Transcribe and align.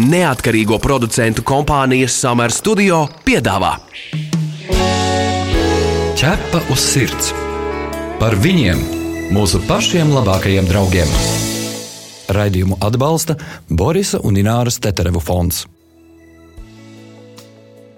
neatkarīgo 0.00 0.80
producentu 0.80 1.44
kompānijas 1.46 2.16
Summer 2.22 2.52
Studio 2.54 3.04
piedāvā 3.26 3.76
Ķepa 6.20 6.58
uz 6.68 6.82
sirds 6.84 7.30
par 8.20 8.34
viņiem, 8.36 8.80
mūsu 9.32 9.56
pašiem 9.64 10.10
labākajiem 10.12 10.66
draugiem. 10.68 11.08
Raidījumu 12.36 12.76
atbalsta 12.84 13.38
Borisa 13.72 14.20
un 14.28 14.36
Ināras 14.36 14.76
Teterevu 14.84 15.22
fonds. 15.24 15.62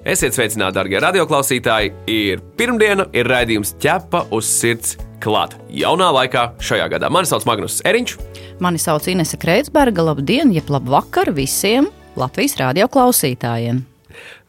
Esiet 0.07 0.39
sveicināti, 0.39 0.77
darbie 0.79 1.03
radioklausītāji! 1.03 1.91
Ir 2.14 2.46
pirmdiena, 2.59 3.09
ir 3.11 3.27
raidījums 3.27 3.75
ķepa 3.82 4.29
uz 4.30 4.46
sirds 4.46 4.95
klāt. 5.23 5.59
Jaunā 5.75 6.12
laikā 6.14 6.53
šajā 6.62 6.87
gadā 6.95 7.11
mani 7.11 7.27
sauc 7.27 7.43
Magnus 7.50 7.82
Eriņš. 7.82 8.16
Mani 8.61 8.79
sauc 8.79 9.07
Inese 9.09 9.39
Kreitsberga. 9.41 10.03
Labdien, 10.03 10.52
jeb 10.52 10.69
labvakar 10.71 11.32
visiem 11.37 11.89
Latvijas 12.19 12.59
radio 12.61 12.88
klausītājiem! 12.92 13.83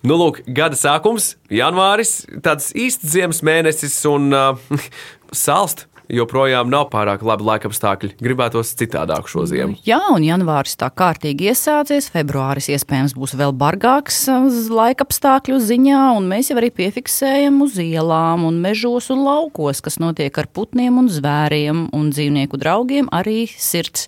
Nu, 0.03 0.17
lūk, 0.20 0.41
gada 0.52 0.76
sākums, 0.76 1.38
janvāris, 1.53 2.26
tāds 2.43 2.73
īsts 2.76 3.07
ziemas 3.13 3.39
mēnesis 3.45 3.95
un 4.09 4.34
uh, 4.35 4.81
salst 5.45 5.85
joprojām 6.12 6.70
nav 6.71 6.89
pārāk 6.93 7.23
labi 7.25 7.48
laikapstākļi. 7.48 8.13
Gribētos 8.23 8.73
citādāk 8.80 9.30
šo 9.31 9.45
ziemu. 9.49 9.77
Jā, 9.88 10.02
un 10.13 10.26
janvāris 10.26 10.76
tā 10.79 10.89
kārtīgi 10.93 11.52
iesācies, 11.52 12.09
februāris 12.13 12.70
iespējams 12.73 13.16
būs 13.17 13.35
vēl 13.39 13.55
bargāks 13.55 14.23
uh, 14.31 14.49
laikapstākļu 14.73 15.62
ziņā, 15.63 16.03
un 16.17 16.29
mēs 16.31 16.52
jau 16.52 16.59
arī 16.62 16.73
piefiksējam 16.76 17.62
uz 17.66 17.79
ielām 17.81 18.48
un 18.49 18.62
mežos 18.63 19.09
un 19.13 19.26
laukos, 19.27 19.84
kas 19.85 19.99
notiek 20.03 20.38
ar 20.38 20.52
putniem 20.52 21.02
un 21.03 21.12
zvēriem 21.12 21.89
un 21.95 22.13
dzīvnieku 22.13 22.59
draugiem, 22.62 23.12
arī 23.13 23.45
sirds 23.51 24.07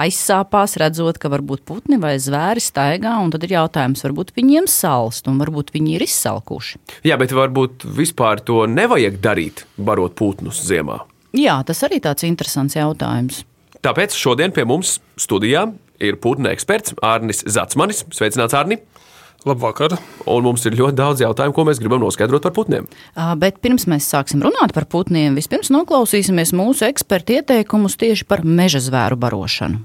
aizsāpās, 0.00 0.76
redzot, 0.80 1.18
ka 1.20 1.30
varbūt 1.32 1.64
putni 1.68 1.98
vai 2.00 2.16
zvēri 2.22 2.62
staigā, 2.62 3.16
un 3.22 3.32
tad 3.32 3.46
ir 3.46 3.56
jautājums, 3.56 4.04
varbūt 4.04 4.34
viņiem 4.36 4.68
salst, 4.70 5.28
un 5.30 5.40
varbūt 5.40 5.72
viņi 5.76 5.96
ir 5.96 6.06
izsalkuši. 6.06 6.80
Jā, 7.08 7.18
bet 7.20 7.34
varbūt 7.36 7.88
vispār 7.96 8.44
to 8.44 8.64
nevajag 8.70 9.20
darīt, 9.24 9.66
barot 9.76 10.16
putnus 10.18 10.60
ziemā. 10.66 11.02
Jā, 11.36 11.58
tas 11.68 11.82
arī 11.84 12.00
tāds 12.00 12.24
interesants 12.24 12.76
jautājums. 12.78 13.42
Tāpēc 13.84 14.14
šodien 14.16 14.54
pie 14.56 14.64
mums 14.66 14.96
studijā 15.20 15.66
ir 16.02 16.16
putnu 16.20 16.48
eksperts 16.50 16.96
Arnis 17.04 17.44
Zatsmanis. 17.44 18.06
Sveicināts, 18.14 18.56
Arni! 18.56 18.80
Labvakar! 19.46 19.94
Un 20.26 20.42
mums 20.42 20.64
ir 20.66 20.74
ļoti 20.74 20.98
daudz 20.98 21.22
jautājumu, 21.22 21.54
ko 21.54 21.66
mēs 21.68 21.78
gribam 21.78 22.00
noskaidrot 22.02 22.48
par 22.48 22.54
putniem. 22.56 22.88
Bet 23.38 23.60
pirms 23.62 23.86
mēs 23.90 24.08
sāksim 24.10 24.42
runāt 24.42 24.74
par 24.74 24.88
putniem, 24.90 25.36
vispirms 25.38 25.70
noklausīsimies 25.74 26.54
mūsu 26.56 26.88
eksperta 26.88 27.38
ieteikumus 27.38 27.94
tieši 28.00 28.26
par 28.26 28.42
meža 28.42 28.82
zvēru 28.82 29.20
barošanu. 29.22 29.84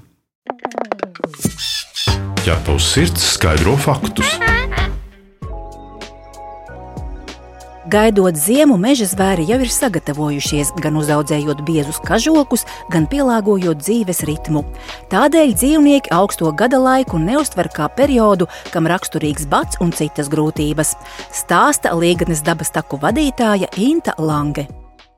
Ķepa 2.42 2.74
uz 2.74 2.88
sirds 2.96 3.28
skaidro 3.36 3.76
faktus. 3.78 4.41
Gaidot 7.90 8.36
ziemu, 8.38 8.76
meža 8.78 9.08
zvēri 9.10 9.42
jau 9.48 9.56
ir 9.58 9.70
sagatavojušies, 9.74 10.68
gan 10.78 10.94
uzaudzējot 11.00 11.64
biezus 11.66 11.98
kažokus, 12.06 12.62
gan 12.94 13.08
pielāgojot 13.10 13.80
dzīves 13.82 14.22
ritmu. 14.28 14.62
Tādēļ 15.10 15.56
dzīvnieki 15.58 16.12
augsto 16.14 16.52
gada 16.54 16.78
laiku 16.78 17.18
neuztver 17.18 17.66
kā 17.74 17.88
periodu, 17.90 18.46
kam 18.70 18.86
raksturīgs 18.86 19.48
bats 19.50 19.82
un 19.82 19.90
citas 19.90 20.30
grūtības. 20.30 20.94
Stāsta 21.34 21.90
Līganes 21.98 22.44
dabas 22.46 22.70
taku 22.70 23.02
vadītāja 23.02 23.72
Inta 23.82 24.14
Lange. 24.14 24.68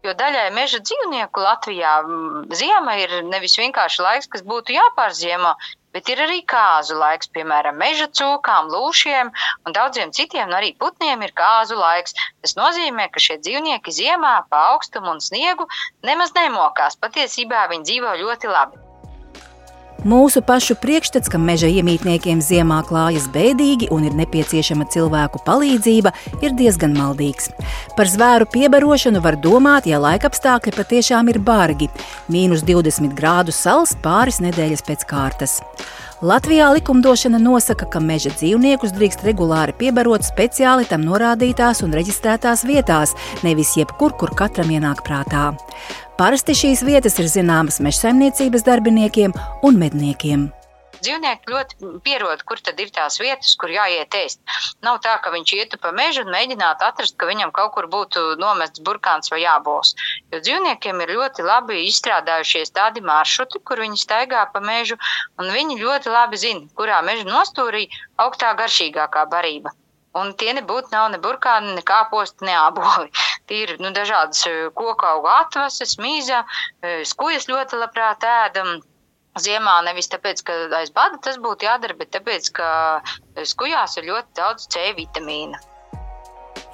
Jo 0.05 0.17
daļai 0.17 0.49
meža 0.57 0.81
dzīvnieku 0.81 1.45
Latvijā 1.45 1.99
ziema 2.57 2.97
ir 3.01 3.21
nevis 3.29 3.61
vienkārši 3.61 4.05
laiks, 4.09 4.33
kas 4.33 4.45
būtu 4.45 4.73
jāpārziemo, 4.73 5.53
bet 5.95 6.11
ir 6.13 6.23
arī 6.27 6.41
kāzu 6.55 6.99
laiks, 7.01 7.31
piemēram, 7.37 7.79
meža 7.81 8.11
cūkām, 8.21 8.71
lūšiem 8.75 9.33
un 9.65 9.77
daudziem 9.79 10.13
citiem, 10.19 10.49
un 10.51 10.59
arī 10.61 10.75
putniem 10.85 11.23
ir 11.27 11.35
kāzu 11.39 11.79
laiks. 11.81 12.17
Tas 12.45 12.57
nozīmē, 12.61 13.09
ka 13.15 13.23
šie 13.27 13.39
dzīvnieki 13.43 13.99
ziemā 14.01 14.35
pa 14.51 14.67
augstumu 14.75 15.15
un 15.15 15.23
sniegu 15.25 15.69
nemaz 16.11 16.35
nemokās. 16.37 17.01
Patiesībā 17.07 17.69
viņi 17.73 17.91
dzīvo 17.93 18.19
ļoti 18.25 18.53
labi. 18.57 18.84
Mūsu 20.05 20.43
pašu 20.45 20.75
priekšstats, 20.77 21.31
ka 21.33 21.39
meža 21.41 21.65
iemītniekiem 21.73 22.43
ziemā 22.45 22.83
klājas 22.85 23.25
bēdīgi 23.33 23.87
un 23.95 24.03
ir 24.05 24.13
nepieciešama 24.19 24.85
cilvēku 24.93 25.41
palīdzība, 25.47 26.13
ir 26.45 26.53
diezgan 26.59 26.93
maldīgs. 26.93 27.49
Par 27.97 28.11
zvēru 28.13 28.45
piebarošanu 28.53 29.23
var 29.25 29.39
domāt, 29.41 29.89
ja 29.89 30.03
laikapstākļi 30.05 30.75
patiešām 30.77 31.33
ir 31.33 31.41
bargi- 31.41 31.89
mīnus 32.35 32.61
20 32.69 33.17
grādu 33.17 33.57
sals 33.57 33.97
pāris 34.05 34.43
nedēļas 34.45 34.85
pēc 34.85 35.09
kārtas. 35.09 35.63
Latvijā 36.25 36.71
likumdošana 36.73 37.37
nosaka, 37.37 37.85
ka 37.85 38.01
meža 38.01 38.31
dzīvniekus 38.33 38.95
drīkst 38.97 39.27
regulāri 39.27 39.75
piebarot 39.77 40.25
speciāli 40.25 40.87
tam 40.89 41.05
norādītās 41.05 41.83
un 41.85 41.93
reģistrētās 41.93 42.65
vietās, 42.65 43.13
nevis 43.45 43.75
jebkur, 43.77 44.17
kur 44.17 44.33
katram 44.33 44.73
ienāk 44.73 45.05
prātā. 45.05 45.51
Parasti 46.17 46.57
šīs 46.57 46.81
vietas 46.89 47.21
ir 47.21 47.29
zināmas 47.29 47.83
mežsaimniecības 47.85 48.65
darbiniekiem 48.65 49.37
un 49.69 49.83
medniekiem. 49.85 50.49
Dzīvnieki 51.05 51.53
ļoti 51.53 51.91
pierod, 52.07 52.43
kur 52.49 52.61
tad 52.65 52.81
ir 52.81 52.91
tās 52.95 53.19
vietas, 53.21 53.53
kur 53.61 53.73
jāiet 53.73 54.17
ēst. 54.19 54.41
Nav 54.87 55.01
tā, 55.05 55.15
ka 55.25 55.33
viņš 55.35 55.55
ietu 55.59 55.81
pa 55.83 55.93
mežu 55.97 56.25
un 56.25 56.33
mēģinātu 56.35 56.87
atrast, 56.89 57.17
ka 57.21 57.29
viņam 57.29 57.53
kaut 57.57 57.75
kur 57.77 57.89
būtu 57.93 58.25
nomests 58.41 58.83
burkāns 58.87 59.33
vai 59.33 59.43
jābols. 59.45 59.95
Jo 60.33 60.41
dzīvniekiem 60.45 61.05
ir 61.05 61.15
ļoti 61.19 61.47
labi 61.47 61.85
izstrādājušies 61.91 62.75
tādi 62.79 63.05
maršruti, 63.05 63.63
kur 63.69 63.85
viņi 63.85 64.01
staigā 64.01 64.47
pa 64.55 64.65
mežu, 64.65 64.99
un 65.39 65.53
viņi 65.55 65.81
ļoti 65.85 66.13
labi 66.17 66.41
zina, 66.41 66.69
kurā 66.79 67.01
meža 67.07 67.29
nostūrī 67.29 67.87
augstā 68.25 68.55
garšīgākā 68.59 69.29
barība. 69.31 69.75
Un 70.15 70.31
tie 70.39 70.53
nebūtu 70.55 70.93
nav 70.95 71.09
ne 71.11 71.19
burkāni, 71.19 71.73
ne 71.75 71.83
kāposti, 71.83 72.47
ne 72.47 72.55
āboli. 72.55 73.11
Tie 73.51 73.65
ir 73.65 73.75
nu, 73.83 73.91
dažādas 73.97 74.45
koku 74.79 75.09
auga 75.11 75.41
atvases, 75.43 75.97
mīza, 75.99 76.45
skujas 77.11 77.49
ļoti 77.51 77.81
labprāt 77.83 78.27
ēdam. 78.31 78.77
Ziemā 79.35 79.81
nevis 79.83 80.07
tāpēc, 80.13 80.45
ka 80.47 80.57
aiz 80.79 80.93
bada 80.95 81.19
tas 81.19 81.41
būtu 81.43 81.67
jādara, 81.67 81.97
bet 81.99 82.13
tāpēc, 82.15 82.51
ka 82.55 82.67
skujās 83.43 83.97
ir 83.99 84.11
ļoti 84.13 84.37
daudz 84.39 84.69
C 84.71 84.93
vitamīna. 84.95 85.59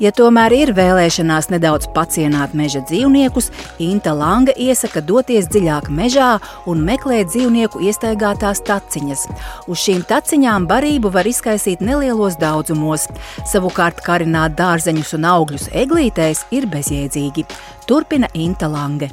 Ja 0.01 0.09
tomēr 0.17 0.53
ir 0.57 0.71
vēlēšanās 0.73 1.51
nedaudz 1.53 1.91
pacienāt 1.93 2.55
meža 2.57 2.81
dzīvniekus, 2.89 3.51
Inta 3.85 4.15
Langa 4.17 4.55
iesaka 4.57 5.03
doties 5.05 5.49
dziļāk 5.53 5.91
mežā 5.93 6.31
un 6.69 6.81
meklēt 6.85 7.29
dzīvnieku 7.33 7.83
iestaigātās 7.85 8.63
taciņas. 8.65 9.27
Uz 9.69 9.85
šīm 9.85 10.05
taciņām 10.09 10.69
barību 10.71 11.13
var 11.13 11.29
izkaisīt 11.29 11.85
nelielos 11.85 12.37
daudzumos. 12.41 13.09
Savukārt 13.49 14.01
karināt 14.05 14.57
dārzeņus 14.61 15.17
un 15.21 15.29
augļus 15.33 15.69
eglītēs 15.85 16.47
ir 16.57 16.69
bezjēdzīgi. 16.73 17.45
Turpina 17.89 18.33
Inta 18.33 18.73
Lange. 18.73 19.13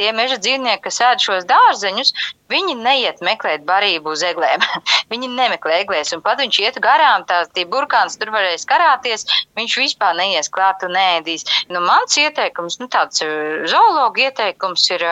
Tie 0.00 0.08
meža 0.16 0.38
dzīvnieki, 0.40 0.80
kas 0.86 1.02
ēd 1.04 1.20
šos 1.20 1.44
dārzeņus, 1.50 2.14
viņi 2.52 2.76
neiet 2.80 3.22
meklēt 3.24 3.64
barību 3.68 4.12
uz 4.14 4.24
eglēm. 4.26 4.64
viņi 5.12 5.30
nemeklē 5.32 5.82
eglēs, 5.82 6.12
un 6.16 6.22
pat 6.24 6.40
viņš 6.42 6.60
iet 6.62 6.80
garām, 6.84 7.26
tās 7.28 7.50
tie 7.56 7.64
burkāns 7.68 8.18
tur 8.20 8.32
varēs 8.34 8.66
karāties, 8.68 9.26
viņš 9.58 9.78
vispār 9.82 10.16
neies 10.18 10.50
klāt 10.52 10.84
un 10.86 10.94
nēdīs. 10.96 11.46
Nu, 11.72 11.82
mans 11.84 12.16
ieteikums, 12.20 12.78
nu 12.82 12.88
tāds 12.92 13.24
zoologa 13.72 14.28
ieteikums 14.28 14.88
ir 14.92 15.06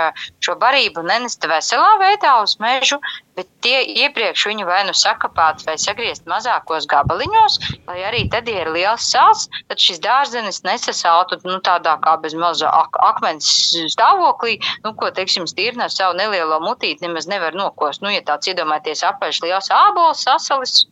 šo 0.45 0.57
barību 0.61 1.05
nenest 1.07 1.45
veselā 1.49 1.97
veidā 2.03 2.37
uz 2.45 2.57
mežu, 2.63 3.01
bet 3.41 3.49
tie 3.65 3.81
iepriekš 4.05 4.45
viņu 4.51 4.67
vai 4.69 4.81
nu 4.89 4.95
sakapāt 4.97 5.63
vai 5.65 5.77
sagriezt 5.81 6.27
mazākos 6.29 6.87
gabaliņos, 6.91 7.59
lai 7.89 8.01
arī 8.09 8.25
tad, 8.33 8.49
ja 8.51 8.65
ir 8.65 8.73
liels 8.75 9.07
sāls, 9.13 9.47
tad 9.71 9.81
šis 9.81 10.01
dārzenis 10.05 10.63
nesasaltu 10.67 11.41
nu, 11.47 11.59
tādā 11.65 11.97
kā 12.05 12.17
bez 12.21 12.37
maza 12.37 12.69
ak 12.69 12.99
akmens 13.11 13.49
stāvoklī, 13.95 14.59
nu, 14.85 14.93
ko, 14.99 15.09
teiksim, 15.17 15.49
stīrna 15.49 15.89
ar 15.89 15.95
savu 15.95 16.19
nelielo 16.19 16.61
mutīti 16.65 17.07
nemaz 17.07 17.30
nevar 17.31 17.57
nokost. 17.59 18.03
Nu, 18.05 18.13
ja 18.13 18.23
tāds 18.27 18.51
iedomājaties 18.51 19.05
apaļš 19.09 19.43
liels 19.47 19.71
ābols, 19.75 20.25
sasalis, 20.27 20.85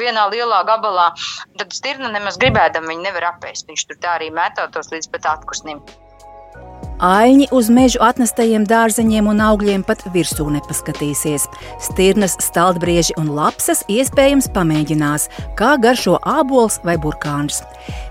vienā 0.00 0.26
lielā 0.32 0.62
gabalā, 0.68 1.10
tad 1.58 1.72
stirna 1.76 2.12
nemaz 2.12 2.38
gribēdam 2.40 2.88
viņu 2.90 3.06
nevar 3.08 3.30
apēst. 3.32 3.68
Viņš 3.70 3.86
tur 3.88 4.02
tā 4.02 4.16
arī 4.18 4.32
mētātos 4.34 4.92
līdz 4.92 5.12
pat 5.14 5.30
atkusnim. 5.36 5.82
Aļņi 6.96 7.50
uz 7.52 7.66
mežu 7.68 8.00
atnestajiem 8.00 8.64
dārzeņiem 8.64 9.26
un 9.28 9.40
augļiem 9.44 9.82
pat 9.84 10.00
virsū 10.14 10.46
nepaskatīsies. 10.54 11.44
Stirnas, 11.84 12.38
staldbrieži 12.40 13.18
un 13.20 13.28
lapsas 13.36 13.82
iespējams 13.92 14.48
pamēģinās, 14.56 15.28
kā 15.60 15.74
garšo 15.76 16.16
ābols 16.24 16.80
vai 16.88 16.96
burkāns. 16.96 17.60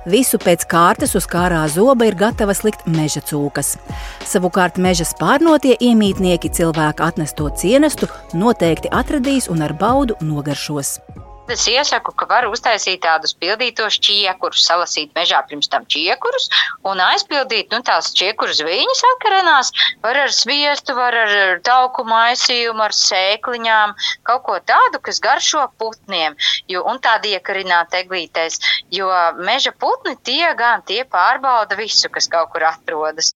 Visu 0.06 0.38
pēc 0.38 0.68
kārtas 0.70 1.18
uz 1.18 1.26
kārā 1.26 1.64
zoba 1.66 2.06
ir 2.06 2.20
gatavas 2.20 2.62
likt 2.62 2.86
meža 2.86 3.26
cūkas. 3.26 3.74
Savukārt 4.22 4.78
meža 4.78 5.10
spārnotie 5.10 5.74
iemītnieki 5.82 6.54
cilvēka 6.54 7.10
atnesto 7.10 7.50
cienestu 7.58 8.12
noteikti 8.38 8.94
atradīs 8.94 9.50
un 9.50 9.66
ar 9.66 9.74
baudu 9.74 10.20
nogaršos. 10.22 11.00
Es 11.46 11.68
iesaku, 11.70 12.10
ka 12.18 12.26
var 12.26 12.48
uztaisīt 12.50 13.04
tādus 13.04 13.36
pildītos 13.38 14.00
čiekurus, 14.02 14.64
salasīt 14.66 15.12
mežā 15.14 15.44
pirms 15.46 15.70
tam 15.70 15.86
čiekurus 15.86 16.48
un 16.90 16.98
aizpildīt 17.06 17.70
nu, 17.70 17.84
tās 17.86 18.10
čiekurus 18.18 18.64
viņas 18.66 19.04
akarenās. 19.12 19.70
Var 20.02 20.22
ar 20.24 20.34
sviestu, 20.34 20.96
var 20.98 21.14
ar 21.14 21.62
tauku 21.66 22.08
maisījumu, 22.10 22.82
ar 22.88 22.98
sēkliņām, 22.98 23.94
kaut 24.26 24.46
ko 24.50 24.58
tādu, 24.74 25.02
kas 25.06 25.22
garšo 25.22 25.68
putniem 25.78 26.34
jo, 26.72 26.82
un 26.82 26.98
tādu 26.98 27.30
iekarināt 27.38 27.94
eglītēs. 27.94 28.58
Jo 28.90 29.12
meža 29.38 29.76
putni 29.78 30.18
tie 30.26 30.50
gan 30.58 30.82
tie 30.90 31.04
pārbauda 31.06 31.78
visu, 31.78 32.10
kas 32.10 32.26
kaut 32.32 32.56
kur 32.56 32.66
atrodas. 32.74 33.36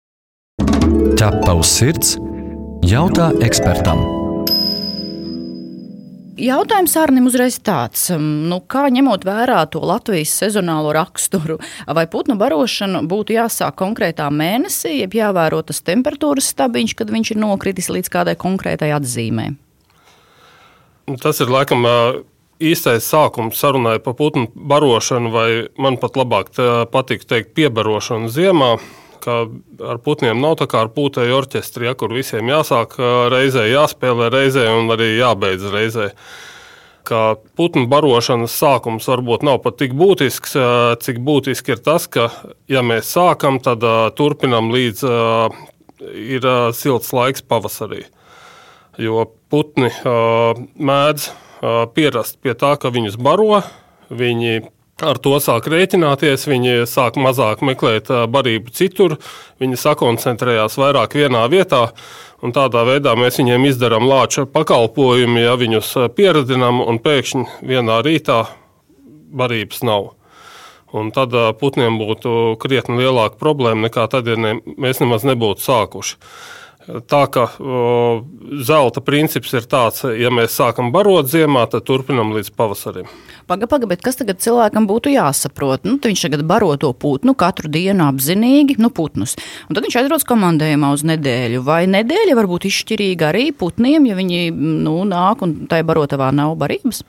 Ķepa 1.20 1.54
uz 1.54 1.78
sirds- 1.78 2.18
jautā 2.96 3.30
ekspertam. 3.46 4.19
Jautājums 6.40 6.94
Arnim 6.96 7.26
uzreiz 7.28 7.58
tāds, 7.60 8.06
nu, 8.16 8.62
kā 8.72 8.86
ņemot 8.94 9.26
vērā 9.28 9.60
to 9.74 9.82
Latvijas 9.84 10.32
sezonālo 10.40 10.94
raksturu, 10.96 11.58
vai 11.86 12.06
putnu 12.12 12.38
barošana 12.40 13.02
būtu 13.10 13.36
jāsāk 13.36 13.76
konkrētā 13.82 14.30
mēnesī, 14.32 15.02
jeb 15.02 15.18
jāvēro 15.20 15.60
tas 15.68 15.84
temperatūras 15.84 16.48
stabiņš, 16.54 16.96
kad 16.96 17.12
viņš 17.12 17.34
ir 17.34 17.42
nokritis 17.44 17.92
līdz 17.92 18.12
kādai 18.14 18.38
konkrētai 18.40 18.94
atzīmē? 18.96 19.50
Tas 21.20 21.42
ir 21.44 21.52
laikam 21.52 21.84
īstais 22.60 23.08
sākums 23.10 23.60
sarunai 23.60 23.98
par 24.04 24.16
putnu 24.20 24.48
barošanu, 24.54 25.34
vai 25.36 25.50
man 25.82 26.00
pat 26.00 26.16
labāk 26.20 26.54
patīk 26.94 27.28
teikt 27.28 27.56
piebarošanu 27.60 28.32
ziemā 28.32 28.76
ka 29.24 29.40
ar 29.92 30.00
putniem 30.04 30.40
nav 30.42 30.58
tā 30.62 30.68
kā 30.72 30.84
ar 30.86 30.92
pūtēju 30.96 31.38
orķestri, 31.40 31.88
ja, 31.90 31.96
kur 31.98 32.14
visiem 32.16 32.50
jāsāk 32.52 32.96
reizē, 33.34 33.66
jāspēlē 33.70 34.30
reizē 34.34 34.68
un 34.76 34.92
arī 34.96 35.16
jābeidz 35.18 35.68
reizē. 35.74 36.10
Kā 37.10 37.24
putnu 37.58 37.88
barošanas 37.90 38.54
sākums 38.54 39.08
varbūt 39.10 39.46
nav 39.48 39.62
pat 39.64 39.80
tik 39.80 39.96
būtisks, 39.98 40.56
cik 41.02 41.22
būtiski 41.26 41.74
ir 41.74 41.84
tas, 41.86 42.06
ka, 42.12 42.28
ja 42.70 42.84
mēs 42.86 43.10
sākam, 43.16 43.58
tad 43.64 43.84
turpinam 44.20 44.70
līdz 44.76 45.06
ir 46.06 46.50
silts 46.78 47.14
laiks 47.16 47.42
pavasarī. 47.42 48.04
Jo 49.00 49.26
putni 49.50 49.90
mēdz 50.76 51.30
pierast 51.96 52.38
pie 52.44 52.54
tā, 52.54 52.76
ka 52.80 52.92
viņus 52.94 53.18
baro, 53.20 53.64
viņi 54.12 54.68
Ar 55.00 55.16
to 55.24 55.38
sāk 55.40 55.70
rēķināties, 55.72 56.44
viņi 56.50 56.84
sāk 56.90 57.16
mazāk 57.22 57.62
meklēt 57.64 58.10
barību 58.32 58.74
citur, 58.76 59.16
viņi 59.64 59.80
sakoncentrējās 59.80 60.76
vairāk 60.82 61.16
vienā 61.16 61.46
vietā. 61.52 61.86
Un 62.44 62.52
tādā 62.56 62.86
veidā 62.88 63.14
mēs 63.20 63.40
viņiem 63.40 63.68
izdarām 63.70 64.08
lāča 64.08 64.46
pakalpojumu, 64.48 65.40
ja 65.40 65.56
viņus 65.60 65.94
pieradinām, 66.16 66.82
un 66.84 67.00
pēkšņi 67.04 67.64
vienā 67.68 68.00
rītā 68.04 68.42
barības 69.32 69.84
nav. 69.88 70.14
Un 70.92 71.12
tad 71.16 71.36
putniem 71.60 72.00
būtu 72.02 72.58
krietni 72.60 73.04
lielāka 73.04 73.40
problēma 73.40 73.88
nekā 73.88 74.08
tad, 74.12 74.28
ja 74.28 74.36
ne, 74.40 74.56
mēs 74.76 75.00
nemaz 75.04 75.28
nebūtu 75.28 75.64
sākuši. 75.64 76.18
Tā 76.80 77.26
kā 77.28 77.44
zelta 78.66 79.02
princips 79.04 79.52
ir 79.54 79.66
tāds, 79.70 80.06
ja 80.16 80.32
mēs 80.32 80.56
sākam 80.56 80.94
barot 80.96 81.28
ziemā, 81.28 81.66
tad 81.70 81.84
turpinam 81.86 82.32
līdz 82.34 82.54
pavasarim. 82.56 83.10
Paga, 83.52 83.68
paga, 83.68 83.90
bet 83.90 84.02
kas 84.06 84.16
tagad 84.16 84.40
cilvēkam 84.40 84.88
būtu 84.88 85.12
jāsaprot? 85.12 85.84
Nu, 85.84 85.98
viņš 86.00 86.24
tagad 86.30 86.46
baro 86.48 86.72
to 86.80 86.94
putnu 86.96 87.36
katru 87.38 87.68
dienu 87.74 88.08
apzinīgi, 88.08 88.80
nu, 88.80 88.94
putnus. 88.96 89.36
Un 89.68 89.76
tad 89.76 89.84
viņš 89.86 90.00
atrodas 90.00 90.28
komandējumā 90.30 90.94
uz 90.96 91.04
nedēļu. 91.10 91.62
Vai 91.68 91.84
nedēļa 91.92 92.40
var 92.40 92.48
būt 92.48 92.70
izšķirīga 92.72 93.34
arī 93.34 93.50
putniem, 93.52 94.08
ja 94.10 94.18
viņi 94.18 94.50
nu, 94.56 95.02
nāk 95.10 95.44
un 95.46 95.60
tajā 95.70 95.86
barotavā 95.90 96.32
nav 96.32 96.56
barības? 96.64 97.04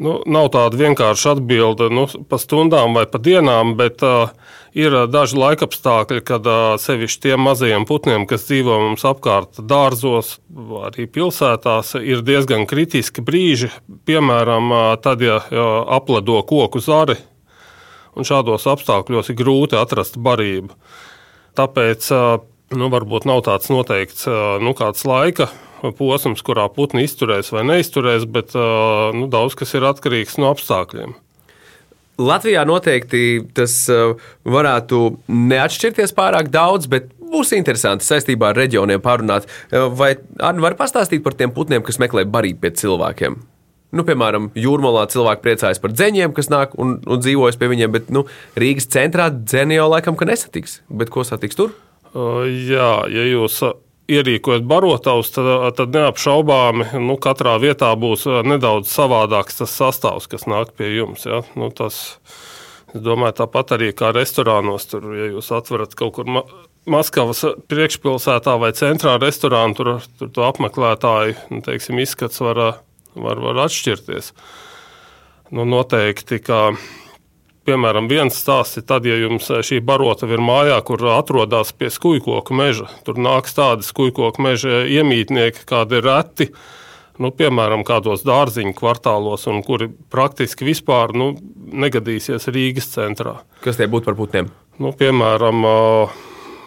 Nu, 0.00 0.14
nav 0.24 0.46
tāda 0.54 0.78
vienkārša 0.80 1.34
atbilde 1.36 1.90
nu, 1.92 2.06
pa 2.28 2.38
stundām 2.40 2.94
vai 2.96 3.02
pa 3.10 3.18
dienām, 3.20 3.74
bet 3.76 4.00
uh, 4.00 4.32
ir 4.72 4.94
daži 5.12 5.36
laikapstākļi, 5.36 6.22
kad 6.24 6.48
uh, 6.48 6.78
sevišķi 6.80 7.20
tiem 7.26 7.44
mazajiem 7.44 7.84
putniem, 7.88 8.24
kas 8.30 8.46
dzīvo 8.48 8.78
mums 8.80 9.04
apkārt 9.04 9.60
dārzos, 9.60 10.38
arī 10.86 11.04
pilsētās, 11.04 11.92
ir 12.00 12.24
diezgan 12.24 12.64
kritiski 12.70 13.20
brīži. 13.20 13.68
Piemēram, 14.08 14.72
uh, 14.72 14.88
tad, 15.04 15.20
ja 15.20 15.36
uh, 15.42 15.68
apledo 15.92 16.40
koku 16.48 16.80
zari, 16.80 17.18
un 18.16 18.24
šādos 18.24 18.64
apstākļos 18.72 19.34
ir 19.34 19.40
grūti 19.42 19.76
atrast 19.76 20.16
barību. 20.16 20.80
Tāpēc 21.60 22.12
uh, 22.16 22.38
nu, 22.72 22.88
varbūt 22.88 23.28
nav 23.28 23.44
tāds 23.52 23.68
noteikts 23.68 24.30
uh, 24.32 24.56
nu, 24.64 24.72
laika 25.12 25.52
posms, 25.98 26.44
kurā 26.46 26.68
putni 26.72 27.04
izturēs 27.06 27.52
vai 27.54 27.64
neizturēs, 27.68 28.26
bet 28.30 28.54
nu, 28.56 29.26
daudz 29.32 29.56
kas 29.58 29.74
ir 29.78 29.86
atkarīgs 29.88 30.38
no 30.40 30.52
apstākļiem. 30.54 31.16
Latvijā 32.20 32.66
noteikti 32.68 33.22
tas 33.56 33.74
varētu 34.44 34.98
neatšķirties 35.32 36.12
pārāk 36.16 36.50
daudz, 36.52 36.90
bet 36.90 37.08
būs 37.30 37.54
interesanti 37.56 38.06
saistībā 38.06 38.50
ar 38.50 38.58
reģioniem 38.60 39.00
pārunāt. 39.04 39.48
Vai 39.70 40.14
Arni 40.42 40.64
var 40.64 40.76
pastāstīt 40.78 41.24
par 41.24 41.36
tiem 41.38 41.54
putniem, 41.54 41.84
kas 41.86 42.00
meklē 42.02 42.26
barību 42.28 42.60
pie 42.64 42.74
cilvēkiem? 42.82 43.38
Nu, 43.90 44.04
piemēram, 44.06 44.52
jūrmālā 44.54 45.08
cilvēki 45.10 45.42
priecājas 45.42 45.80
par 45.82 45.94
dzeņiem, 45.96 46.34
kas 46.36 46.50
nāk 46.52 46.76
un, 46.78 46.98
un 47.10 47.22
dzīvojas 47.22 47.58
pie 47.58 47.70
viņiem, 47.72 47.94
bet 47.96 48.10
nu, 48.14 48.22
Rīgas 48.58 48.86
centrā 48.92 49.26
dzēni 49.34 49.80
jau 49.80 49.88
laikam 49.90 50.18
nesatiks. 50.28 50.78
Bet 50.86 51.10
ko 51.10 51.26
satiks 51.26 51.58
tur? 51.58 51.74
Uh, 52.10 52.46
jā, 52.46 52.92
ja 53.10 53.24
jūs 53.26 53.58
ierīkojat 54.10 54.64
barotavus, 54.68 55.32
tad, 55.34 55.50
tad 55.78 55.94
neapšaubāmi 55.96 56.88
nu, 57.02 57.16
katrā 57.22 57.56
vietā 57.62 57.92
būs 57.98 58.26
nedaudz 58.46 58.90
savādāks 58.92 59.60
tas 59.60 59.76
sastāvs, 59.76 60.28
kas 60.30 60.48
nāk 60.50 60.74
pie 60.78 60.92
jums. 60.96 61.26
Ja? 61.28 61.42
Nu, 61.58 61.70
tas, 61.74 62.18
es 62.94 63.04
domāju, 63.04 63.38
tāpat 63.42 63.76
arī 63.78 63.92
kā 63.96 64.12
restorānos, 64.16 64.88
tur, 64.90 65.12
ja 65.16 65.30
jūs 65.30 65.52
atverat 65.54 65.96
kaut 65.98 66.18
kur. 66.18 66.28
Ma 66.30 66.44
Maskavas 66.88 67.42
priekšpilsētā 67.68 68.54
vai 68.56 68.70
centrā 68.72 69.18
restorānā, 69.20 69.76
tur, 69.76 69.90
tur 70.16 70.30
to 70.32 70.46
apmeklētāju 70.46 71.36
nu, 71.52 71.60
teiksim, 71.64 72.00
izskats 72.00 72.40
var, 72.40 72.80
var, 73.12 73.42
var 73.44 73.60
atšķirties. 73.66 74.32
Nu, 75.52 75.66
noteikti, 75.68 76.38
ka 76.40 76.70
Piemēram, 77.68 78.06
viens 78.08 78.38
stāsts 78.40 78.80
ir 78.80 78.86
tad, 78.88 79.04
ja 79.04 79.18
jums 79.20 79.50
eh, 79.52 79.60
šī 79.66 79.82
barotava 79.84 80.32
ir 80.32 80.40
mājā, 80.44 80.78
kur 80.86 81.02
atrodas 81.12 81.74
pie 81.76 81.90
skujkoku 81.92 82.56
meža. 82.56 82.88
Tur 83.04 83.20
nāks 83.20 83.52
tādi 83.56 83.84
skujkoku 83.84 84.40
meža 84.40 84.84
iemītnieki, 84.88 85.66
kādi 85.68 85.98
ir 86.00 86.08
reti. 86.08 86.48
Nu, 87.20 87.28
piemēram, 87.36 87.84
kādos 87.84 88.24
dārziņu 88.24 88.72
kvartālos, 88.78 89.44
un 89.52 89.60
kuri 89.66 89.90
praktiski 89.92 90.64
vispār 90.70 91.12
nu, 91.12 91.34
negadīsies 91.84 92.48
Rīgas 92.48 92.88
centrā. 92.94 93.36
Kas 93.60 93.76
tie 93.76 93.90
būtu 93.92 94.08
par 94.08 94.16
putniem? 94.16 94.48
Nu, 94.80 94.94
piemēram, 94.96 95.66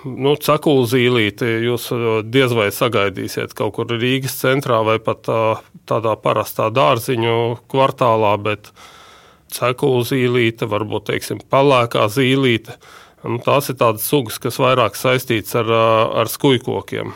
nu, 0.05 0.37
cekulu 0.37 0.85
zīlīti 0.93 1.55
jūs 1.65 1.89
diez 2.29 2.53
vai 2.53 2.69
sagaidīsiet 2.69 3.57
kaut 3.57 3.79
kur 3.79 3.97
Rīgas 3.97 4.37
centrā 4.45 4.83
vai 4.85 4.99
pat 5.01 5.25
tādā 5.89 6.13
parastā 6.21 6.69
dārziņu 6.69 7.39
kvartālā. 7.73 8.35
Bet, 8.45 8.69
uh, 8.69 8.91
cekula 9.53 10.03
zīlīte, 10.07 10.67
varbūt 10.69 11.09
teiksim, 11.11 11.43
palēkā 11.53 12.07
zīlīte. 12.11 12.77
Nu, 13.23 13.39
tās 13.43 13.69
ir 13.71 13.79
tādas 13.79 14.03
sugas, 14.09 14.39
kas 14.41 14.59
vairāk 14.59 14.97
saistītas 14.99 15.55
ar, 15.61 15.71
ar 16.23 16.31
skujkokiem. 16.31 17.13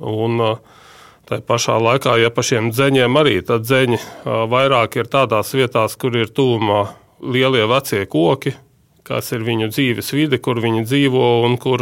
Un, 0.00 0.40
Tā 1.24 1.38
pašā 1.40 1.78
laikā, 1.80 2.18
ja 2.20 2.28
pašiem 2.28 2.66
dzeņiem 2.68 3.14
arī 3.16 3.38
tad 3.48 3.62
dzeņi 3.64 3.96
vairāk 4.52 4.98
ir 4.98 5.06
tādās 5.08 5.54
vietās, 5.56 5.94
kur 5.96 6.12
ir 6.20 6.28
tūmā 6.28 6.82
lielie 7.24 7.64
vecie 7.70 8.02
koki, 8.12 8.52
kas 9.08 9.32
ir 9.32 9.46
viņu 9.46 9.70
dzīves 9.72 10.12
vide, 10.12 10.36
kur 10.44 10.60
viņi 10.60 10.84
dzīvo 10.84 11.28
un 11.46 11.56
kur, 11.60 11.80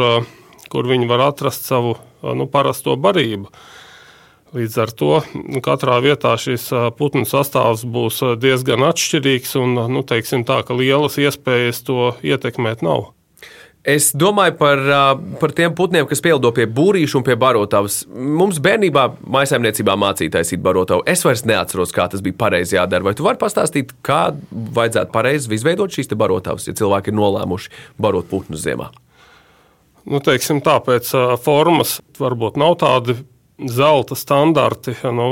kur 0.70 0.86
viņi 0.86 1.10
var 1.10 1.24
atrast 1.26 1.66
savu 1.66 1.96
nu, 2.22 2.46
parasto 2.46 2.94
barību. 2.94 3.50
Līdz 4.52 4.74
ar 4.82 4.90
to 4.92 5.14
nu, 5.32 5.62
katrā 5.64 5.96
vietā 6.04 6.34
šis 6.36 6.66
putnu 6.98 7.24
sastāvs 7.28 7.86
būs 7.88 8.20
diezgan 8.36 8.84
atšķirīgs, 8.84 9.56
un 9.56 9.78
nu, 9.94 10.04
tā, 10.04 10.20
lielas 10.76 11.16
iespējas 11.16 11.80
to 11.86 12.12
ietekmēt 12.20 12.84
nav. 12.84 13.14
Es 13.82 14.12
domāju 14.14 14.54
par, 14.60 14.80
par 15.40 15.52
tiem 15.56 15.72
putniem, 15.74 16.04
kas 16.06 16.20
pielido 16.22 16.52
pie 16.54 16.68
būrīša 16.70 17.16
un 17.18 17.24
pie 17.26 17.34
barotavas. 17.34 17.96
Mums 18.12 18.60
bērnībā 18.62 19.08
maisaimniecībā 19.24 19.96
mācīja 19.98 20.36
taisīt 20.36 20.62
barotavu. 20.62 21.02
Es 21.10 21.24
vairs 21.26 21.42
neatceros, 21.48 21.90
kā 21.96 22.06
tas 22.12 22.22
bija 22.22 22.38
pareizi 22.44 22.76
jādara. 22.76 23.08
Vai 23.08 23.16
tu 23.18 23.26
vari 23.26 23.40
pastāstīt, 23.40 23.90
kā 24.06 24.28
vajadzētu 24.52 25.10
pareizi 25.16 25.50
izveidot 25.56 25.90
šīs 25.96 26.12
barotavas, 26.14 26.68
ja 26.68 26.76
cilvēki 26.78 27.10
ir 27.10 27.18
nolēmuši 27.18 27.74
barot 27.98 28.30
putnus 28.30 28.62
ziemā? 28.62 28.92
Nu, 30.06 30.22
teiksim, 30.22 30.62
tā 30.62 30.78
pēc 30.82 31.10
formas 31.42 31.98
varbūt 32.22 32.62
nav 32.62 32.78
tādi 32.78 33.18
zelta 33.58 34.16
standarti 34.18 34.94
nu, 35.12 35.28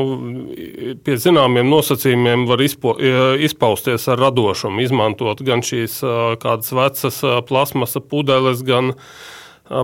pie 1.05 1.17
zināmiem 1.21 1.69
nosacījumiem 1.71 2.47
var 2.49 2.63
izpo, 2.63 2.95
izpausties 3.41 4.07
ar 4.13 4.21
radošumu, 4.21 4.83
izmantot 4.85 5.43
gan 5.47 5.65
šīs 5.67 6.01
kādas 6.43 6.73
vecas 6.77 7.21
plasmasa 7.49 8.03
pudeles, 8.05 8.63
gan 8.67 8.95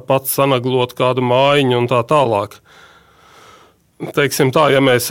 pats 0.06 0.34
sanaglot 0.36 0.94
kādu 0.98 1.24
mājiņu 1.26 1.80
un 1.80 1.90
tā 1.90 2.02
tālāk. 2.06 2.60
Teiksim 3.96 4.50
tā, 4.52 4.66
ja 4.74 4.80
mēs 4.84 5.06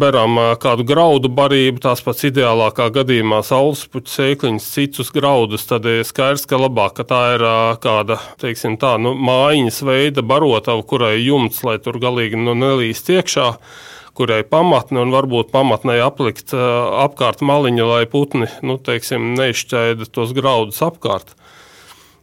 beram 0.00 0.38
kādu 0.62 0.86
graudu 0.88 1.28
barību, 1.28 1.82
tās 1.84 2.00
pats 2.00 2.24
ideālākā 2.24 2.86
gadījumā 2.94 3.42
saulespuķu 3.44 4.08
sēkliņas, 4.08 4.68
citus 4.78 5.10
graudus, 5.12 5.66
tad 5.68 5.84
ir 5.84 6.06
skaidrs, 6.08 6.46
ka 6.48 6.56
labāk, 6.56 6.94
ka 6.96 7.04
tā 7.10 7.18
ir 7.34 7.44
kāda, 7.84 8.16
teiksim 8.40 8.78
tā, 8.80 8.94
nu, 8.96 9.12
mājiņas 9.12 9.82
veida 9.84 10.24
barotava, 10.24 10.80
kurai 10.88 11.18
jumts, 11.18 11.60
lai 11.68 11.76
tur 11.84 12.00
galīgi 12.00 12.40
nu, 12.40 12.56
nelīst 12.56 13.12
iekšā, 13.12 13.50
kurai 14.16 14.40
pamatne 14.48 15.04
un 15.04 15.12
varbūt 15.12 15.52
pamatnē 15.52 15.98
aplikt 16.06 16.56
apkārt 16.56 17.44
maliņu, 17.44 17.84
lai 17.92 18.06
putni, 18.08 18.48
nu, 18.64 18.80
teiksim, 18.80 19.34
neizšķēda 19.36 20.08
tos 20.16 20.32
graudus 20.32 20.80
apkārt. 20.88 21.36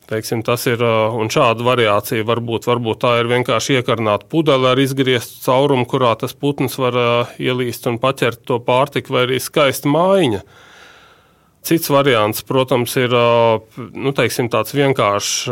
Teiksim, 0.08 0.40
tas 0.40 0.64
ir 0.72 0.80
un 0.80 1.28
šāda 1.28 1.66
variācija. 1.68 2.24
Varbūt, 2.28 2.70
varbūt 2.70 3.02
tā 3.04 3.18
ir 3.20 3.28
vienkārši 3.28 3.82
iekarnāta 3.82 4.30
pudele 4.32 4.70
ar 4.72 4.80
izgrieztu 4.80 5.42
caurumu, 5.44 5.84
kurā 5.90 6.14
tas 6.20 6.32
putns 6.32 6.78
var 6.80 6.96
ielīst 7.44 7.90
un 7.92 8.00
paķert 8.00 8.46
to 8.48 8.62
pārtiku, 8.64 9.18
vai 9.18 9.26
arī 9.26 9.40
skaista 9.44 9.92
mājiņa. 9.92 10.40
Cits 11.68 11.92
variants, 11.92 12.46
protams, 12.48 12.94
ir 12.96 13.12
nu, 13.12 14.14
teiksim, 14.16 14.48
tāds 14.48 14.72
vienkāršs, 14.78 15.50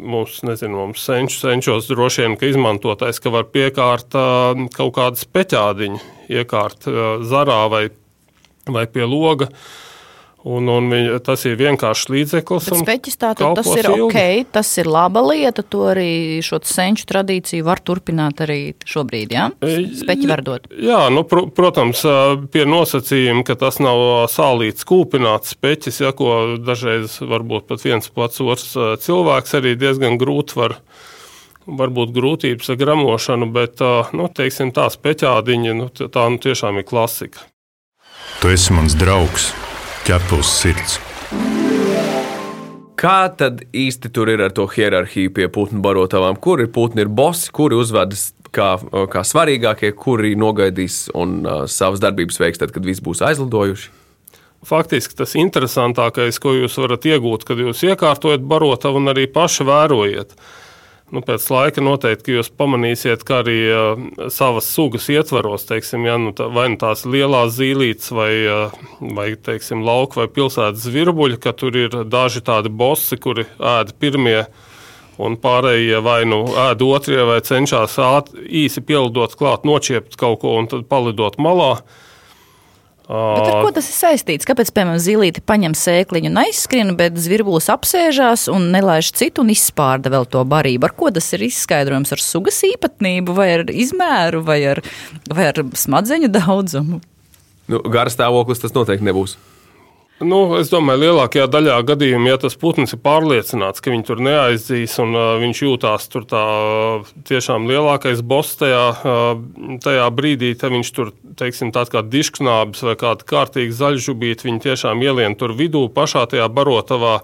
mums, 0.00 0.38
nezinu, 0.48 0.78
mums 0.78 1.02
senču, 1.04 1.36
senčos 1.42 1.90
droši 1.90 2.24
vien 2.24 2.38
izmantotais, 2.48 3.20
ka 3.20 3.34
var 3.34 3.50
piekārt 3.52 4.16
kaut 4.78 4.94
kādu 4.96 5.20
speķādiņu, 5.20 6.00
iekārt 6.32 6.88
zarā 7.28 7.60
vai, 7.68 7.82
vai 8.72 8.86
pie 8.88 9.04
loga. 9.04 9.50
Uh, 9.52 9.87
Un, 10.48 10.68
un 10.72 10.86
viņa, 10.88 11.18
tas 11.26 11.42
ir 11.44 11.58
vienkāršs 11.60 12.08
līdzeklis. 12.08 12.70
Speķis 12.80 13.18
tātad 13.20 13.58
tas 13.58 13.68
ir 13.74 13.88
ilgi. 13.90 14.04
ok, 14.06 14.52
tas 14.54 14.70
ir 14.80 14.88
laba 14.88 15.20
lieta. 15.26 15.64
To 15.74 15.82
arī 15.90 16.40
šo 16.44 16.60
senču 16.64 17.04
tradīciju 17.10 17.66
var 17.66 17.82
turpināt 17.84 18.40
arī 18.46 18.72
šobrīd. 18.88 19.34
Ja? 19.34 19.50
Speķi 19.60 20.30
var 20.30 20.44
dot. 20.46 20.70
Jā, 20.72 21.02
nu, 21.12 21.26
pr 21.28 21.50
protams, 21.52 22.00
pie 22.54 22.64
nosacījuma, 22.68 23.44
ka 23.44 23.58
tas 23.60 23.80
nav 23.84 24.00
sālīts 24.32 24.88
kūpināts 24.88 25.52
speķis, 25.58 26.00
ja, 26.06 26.14
ko 26.16 26.56
dažreiz 26.64 27.20
varbūt 27.20 27.68
pat 27.68 27.84
viens 27.84 28.08
pats 28.08 28.40
otrs 28.40 28.72
cilvēks 29.04 29.56
arī 29.60 29.76
diezgan 29.76 30.16
grūti 30.20 30.60
var. 30.62 30.78
Varbūt 31.68 32.14
grūtības 32.16 32.70
ar 32.72 32.78
gramošanu, 32.80 33.52
bet 33.52 33.82
nu, 34.16 34.32
teiksim, 34.32 34.72
tā 34.72 34.88
speķādiņa 34.88 35.76
nu, 35.76 35.92
tā 35.92 36.28
nu, 36.32 36.40
tiešām 36.40 36.80
ir 36.80 36.88
klasika. 36.88 37.44
Tu 38.40 38.56
esi 38.56 38.72
mans 38.72 38.96
draugs 38.96 39.52
ķepa 40.08 40.38
uz 40.40 40.48
sirds. 40.48 40.94
Kā 42.98 43.28
tad 43.36 43.60
īsti 43.76 44.08
tur 44.16 44.30
ir 44.32 44.40
ar 44.40 44.54
to 44.56 44.64
hierarhiju 44.72 45.34
pie 45.36 45.50
putnu 45.52 45.82
barotavām? 45.84 46.38
Kuri 46.40 46.64
putni 46.72 47.04
ir 47.04 47.10
bosi, 47.12 47.50
kuri 47.52 47.76
uzvedas 47.76 48.30
kā, 48.48 48.70
kā 49.12 49.24
svarīgākie, 49.28 49.90
kuri 49.92 50.32
nogaidīs 50.40 51.10
un 51.12 51.42
uh, 51.44 51.66
savas 51.68 52.00
darbības 52.00 52.40
veiks 52.40 52.62
tad, 52.62 52.72
kad 52.72 52.88
viss 52.88 53.04
būs 53.04 53.20
aizlidojuši? 53.28 53.92
Faktiski 54.68 55.18
tas 55.18 55.36
interesantākais, 55.38 56.40
ko 56.40 56.56
jūs 56.56 56.78
varat 56.80 57.04
iegūt, 57.12 57.44
kad 57.46 57.60
jūs 57.60 57.84
iekārtojat 57.90 58.48
barotavu 58.48 59.02
un 59.02 59.12
arī 59.12 59.28
paši 59.30 59.68
vērojat. 59.68 60.32
Uh, 60.32 60.67
Nu, 61.08 61.22
pēc 61.24 61.46
laika 61.48 61.80
noteikti 61.80 62.34
jūs 62.34 62.50
pamanīsiet, 62.60 63.22
ka 63.24 63.38
arī 63.40 63.56
uh, 63.72 64.00
savas 64.32 64.66
sugas 64.68 65.06
ietvaros, 65.08 65.64
teiksim, 65.68 66.04
ja, 66.04 66.18
nu, 66.20 66.34
tā, 66.36 66.50
vai 66.52 66.66
nu 66.68 66.76
tās 66.80 67.06
lielās 67.08 67.54
zīlītes, 67.56 68.10
vai, 68.12 68.32
uh, 68.44 68.74
vai 69.16 69.30
teiksim, 69.40 69.80
lauka 69.86 70.20
vai 70.20 70.26
pilsētas 70.28 70.84
zvirbuļi, 70.84 71.38
ka 71.40 71.54
tur 71.56 71.78
ir 71.80 71.96
daži 72.04 72.44
tādi 72.44 72.68
bosi, 72.68 73.16
kuri 73.16 73.46
ēda 73.56 73.96
pirmie. 73.96 74.42
Un 75.18 75.34
pārējie 75.42 75.98
vai 76.04 76.20
nu 76.28 76.44
ēd 76.68 76.84
otrie, 76.86 77.18
vai 77.26 77.40
cenšas 77.42 77.96
īsi 78.44 78.84
pielidot 78.86 79.32
klāt, 79.34 79.64
noķiept 79.66 80.14
kaut 80.20 80.44
ko 80.44 80.52
un 80.60 80.68
tad 80.70 80.84
palidot 80.92 81.40
malā. 81.42 81.72
Uh, 81.80 82.04
Bet 83.08 83.46
ar 83.48 83.62
ko 83.64 83.70
tas 83.72 83.86
ir 83.88 83.96
saistīts? 83.96 84.44
Kāpēc, 84.48 84.68
piemēram, 84.76 85.00
zīlīte 85.00 85.40
paņem 85.48 85.72
sēkliņu 85.80 86.28
un 86.28 86.40
aizskrien, 86.42 86.90
bet 86.98 87.16
zvirbulis 87.16 87.70
apsēžās 87.72 88.50
un 88.52 88.66
nelaiž 88.74 89.14
citu 89.16 89.40
un 89.40 89.52
izspārda 89.54 90.12
vēl 90.12 90.28
to 90.28 90.42
barību? 90.44 90.90
Ar 90.90 90.92
ko 90.98 91.08
tas 91.16 91.30
ir 91.32 91.46
izskaidrojams? 91.46 92.12
Ar 92.12 92.20
sugas 92.20 92.60
īpatnību, 92.68 93.32
vai 93.38 93.48
ar 93.54 93.64
izmēru, 93.72 94.42
vai 94.44 94.58
ar, 94.74 94.82
vai 95.32 95.48
ar 95.54 95.62
smadzeņu 95.72 96.28
daudzumu? 96.36 97.00
Nu, 97.72 97.80
Garas 97.88 98.16
stāvoklis 98.16 98.60
tas 98.60 98.76
noteikti 98.76 99.08
nebūs. 99.08 99.38
Nu, 100.18 100.38
es 100.58 100.66
domāju, 100.72 101.04
lielākajā 101.04 101.44
daļā 101.46 101.76
gadījumā, 101.86 102.32
ja 102.32 102.38
tas 102.42 102.56
putns 102.58 102.90
ir 102.90 102.98
pārliecināts, 103.04 103.78
ka 103.78 103.92
viņi 103.92 104.06
tur 104.08 104.22
neaizdīs 104.26 104.96
un 104.98 105.12
uh, 105.14 105.26
viņš 105.38 105.60
jūtās 105.62 106.08
tur 106.10 106.24
tā 106.26 106.40
tiešām 107.28 107.68
lielākais 107.70 108.24
boss 108.26 108.58
tajā, 108.58 108.80
uh, 108.98 109.76
tajā 109.84 110.08
brīdī, 110.10 110.50
tad 110.58 110.74
viņš 110.74 110.90
tur, 110.96 111.12
teiksim, 111.38 111.70
tāds 111.76 111.94
kā 111.94 112.02
dišknābis 112.02 112.82
vai 112.88 112.96
kāda 112.98 113.28
kārtīga 113.30 113.76
zaļžubīta, 113.78 114.48
viņi 114.48 114.64
tiešām 114.66 115.06
ielien 115.06 115.38
tur 115.38 115.54
vidū 115.54 115.84
pašā 115.94 116.24
tajā 116.34 116.50
barotavā 116.50 117.20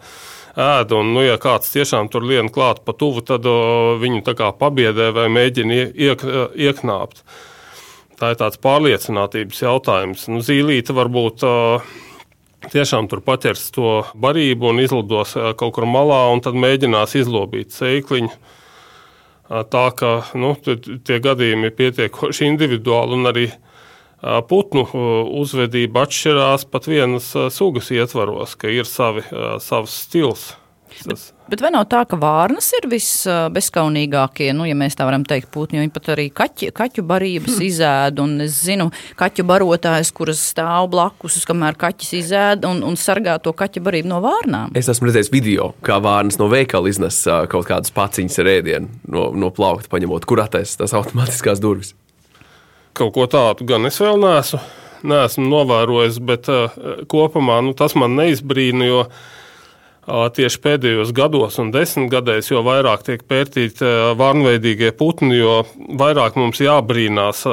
ēda. 0.54 1.00
Un, 1.00 1.10
nu, 1.18 1.26
ja 1.26 1.34
kāds 1.42 1.74
tiešām 1.74 2.12
tur 2.14 2.22
lien 2.30 2.46
klāt 2.46 2.84
pa 2.86 2.94
tuvu, 2.94 3.26
tad 3.26 3.50
uh, 3.50 3.96
viņu 3.98 4.22
tā 4.22 4.36
kā 4.38 4.54
pabiedē 4.54 5.10
vai 5.18 5.26
mēģina 5.34 5.82
iek, 5.90 6.22
ieknāpt. 6.54 7.26
Tā 8.22 8.30
ir 8.30 8.38
tāds 8.38 8.62
pārliecinātības 8.62 9.66
jautājums. 9.66 10.28
Nu, 10.30 10.46
zīlīte 10.46 10.94
varbūt. 10.94 11.42
Uh, 11.42 12.02
tiešām 12.72 13.08
tur 13.10 13.22
paķers 13.24 13.68
to 13.74 13.92
barību 14.20 14.70
un 14.72 14.82
izlidos 14.82 15.34
kaut 15.58 15.74
kur 15.76 15.86
malā, 15.88 16.26
un 16.32 16.42
tad 16.44 16.56
mēģinās 16.58 17.16
izlobīt 17.20 17.74
sēkliņu. 17.74 18.32
Tā 19.70 19.84
ka 19.92 20.10
nu, 20.40 20.54
tie 20.56 21.20
gadījumi 21.20 21.68
ir 21.68 21.76
pietiekoši 21.76 22.48
individuāli, 22.48 23.18
un 23.18 23.28
arī 23.28 23.46
putnu 24.48 24.86
uzvedība 25.42 26.06
atšķirās 26.06 26.64
pat 26.72 26.88
vienas 26.88 27.28
sugas 27.52 27.90
ietvaros, 27.92 28.56
ka 28.56 28.72
ir 28.72 28.88
savi, 28.88 29.24
savs 29.60 29.98
stils. 30.06 30.52
Bet, 31.04 31.32
bet 31.50 31.62
vai 31.64 31.70
nav 31.74 31.86
tā, 31.90 32.02
ka 32.08 32.16
vārnas 32.20 32.68
ir 32.78 32.86
visbezskaunīgākie, 32.88 34.48
nu, 34.56 34.66
ja 34.68 34.76
mēs 34.78 34.96
tā 34.98 35.06
varam 35.08 35.24
teikt, 35.26 35.50
putni, 35.52 35.78
jo 35.78 35.84
viņi 35.84 35.94
pat 35.94 36.10
arī 36.14 36.26
kaķi, 36.32 36.70
kaķu 36.76 37.04
barības 37.08 37.56
hmm. 37.56 37.66
izēd, 37.66 38.22
un 38.22 38.36
es 38.44 38.60
zinu 38.64 38.88
kaķu 39.18 39.46
barotājs, 39.48 40.12
kuras 40.16 40.42
stāv 40.52 40.88
blakus, 40.94 41.40
kamēr 41.48 41.78
kaķis 41.80 42.14
izēd 42.20 42.68
un, 42.68 42.84
un 42.86 42.98
sargā 43.00 43.36
to 43.42 43.52
kaķu 43.56 43.82
barību 43.84 44.12
no 44.12 44.22
vārnām. 44.24 44.72
Es 44.78 44.88
esmu 44.92 45.10
redzējis 45.10 45.32
video, 45.34 45.72
kā 45.84 45.98
vārnas 46.04 46.38
no 46.40 46.48
veikala 46.52 46.92
iznes 46.92 47.20
kaut 47.52 47.68
kādas 47.68 47.92
paciņas 47.94 48.40
ar 48.40 48.52
ēdienu 48.54 49.04
no, 49.10 49.28
no 49.36 49.52
plaukta, 49.54 49.90
paņemot, 49.92 50.28
kur 50.30 50.44
attaisas 50.46 50.78
tās 50.80 50.96
automātiskās 50.96 51.62
durvis. 51.62 51.94
Kaut 52.94 53.14
ko 53.16 53.26
tādu 53.26 53.66
gan 53.66 53.90
es 53.90 53.98
vēl 53.98 54.20
neesmu, 54.22 54.60
neesmu 55.10 55.48
novērojis, 55.50 56.20
bet 56.24 56.50
uh, 56.52 56.82
kopumā 57.10 57.58
nu, 57.66 57.74
tas 57.76 57.96
man 57.98 58.14
neizbrīna, 58.20 58.86
jo 58.86 59.00
uh, 59.08 59.32
tieši 60.06 60.60
pēdējos 60.64 61.12
gados 61.16 61.58
un 61.62 61.70
desmitgadēs, 61.74 62.50
jo 62.52 62.62
vairāk 62.66 63.04
tiek 63.06 63.22
pētīti 63.28 63.88
varnveidīgie 64.18 64.92
putni, 64.96 65.38
jo 65.38 65.62
vairāk 66.00 66.36
mums 66.40 66.60
jābrīnās 66.60 67.44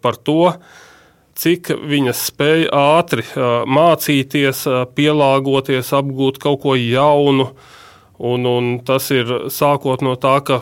par 0.00 0.20
to, 0.24 0.54
cik 1.40 1.72
viņas 1.90 2.22
spēj 2.30 2.66
ātri 2.76 3.24
mācīties, 3.68 4.64
pielāgoties, 4.96 5.92
apgūt 5.96 6.40
kaut 6.42 6.62
ko 6.64 6.76
jaunu. 6.78 7.50
Un, 8.20 8.44
un 8.44 8.66
tas 8.84 9.06
ir 9.16 9.30
sākot 9.48 10.02
no 10.04 10.12
tā, 10.20 10.34
ka 10.44 10.58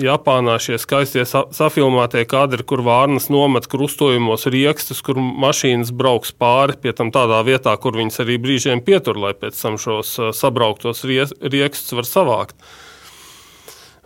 Japānā 0.00 0.54
šie 0.62 0.78
skaistie 0.80 1.26
safilmētie 1.28 2.22
kadri, 2.30 2.64
kur 2.64 2.80
vārnas 2.86 3.26
nomet 3.28 3.66
krustojumos 3.68 4.46
riekstus, 4.48 5.02
kur 5.04 5.20
mašīnas 5.20 5.92
brauks 5.92 6.32
pāri 6.32 6.78
pie 6.80 6.94
tam 6.96 7.12
tādā 7.12 7.42
vietā, 7.44 7.74
kur 7.76 7.98
viņas 7.98 8.22
arī 8.24 8.38
brīžiem 8.40 8.80
pietur, 8.86 9.20
lai 9.20 9.34
pēc 9.36 9.58
tam 9.60 9.76
šos 9.80 10.14
sabrauktos 10.38 11.04
riekstus 11.04 11.92
var 11.92 12.08
savākt. 12.08 12.56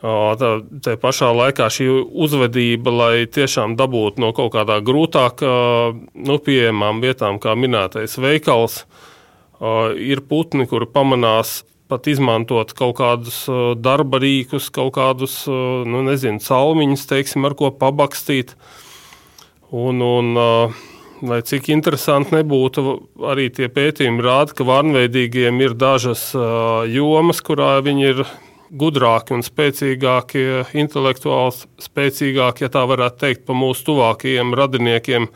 Tā, 0.02 0.50
tā 0.82 0.98
pašā 0.98 1.30
laikā 1.34 1.70
šī 1.74 1.86
uzvedība, 2.26 2.90
lai 2.94 3.14
tiešām 3.30 3.78
dabūtu 3.78 4.22
no 4.22 4.32
kaut 4.34 4.52
kādā 4.54 4.80
grūtāk 4.82 5.46
nu, 5.46 6.42
pieejamām 6.42 7.02
vietām, 7.02 7.38
kā 7.42 7.54
minētais 7.54 8.18
veikals, 8.18 8.84
ir 9.98 10.26
putni, 10.26 10.66
kuri 10.70 10.90
pamanās 10.90 11.60
pat 11.88 12.08
izmantot 12.10 12.74
kaut 12.76 12.98
kādus 13.00 13.40
uh, 13.50 13.72
darba 13.78 14.20
rīkus, 14.22 14.68
kaut 14.74 14.94
kādus, 14.98 15.40
uh, 15.48 15.86
nu, 15.88 16.02
nezinu, 16.06 16.42
salmiņus, 16.44 17.06
teiksim, 17.10 17.48
ar 17.48 17.56
ko 17.58 17.72
pabakstīt. 17.74 18.54
Un, 19.68 20.00
un, 20.04 20.32
uh, 20.38 20.82
lai 21.28 21.40
cik 21.44 21.70
interesanti 21.72 22.36
nebūtu, 22.36 22.84
arī 23.28 23.48
tie 23.54 23.70
pētījumi 23.72 24.24
rāda, 24.24 24.54
ka 24.56 24.66
varnveidīgiem 24.68 25.64
ir 25.64 25.74
dažas 25.78 26.30
jomas, 26.92 27.42
kurā 27.44 27.72
viņi 27.84 28.06
ir 28.12 28.22
gudrāki 28.68 29.34
un 29.34 29.42
spēcīgāki, 29.42 30.44
intelektuāli 30.78 31.82
spēcīgāki, 31.82 32.66
ja 32.66 32.70
tā 32.72 32.84
varētu 32.88 33.22
teikt, 33.24 33.44
pa 33.48 33.56
mūsu 33.56 33.88
tuvākajiem 33.88 34.54
radiniekiem, 34.60 35.28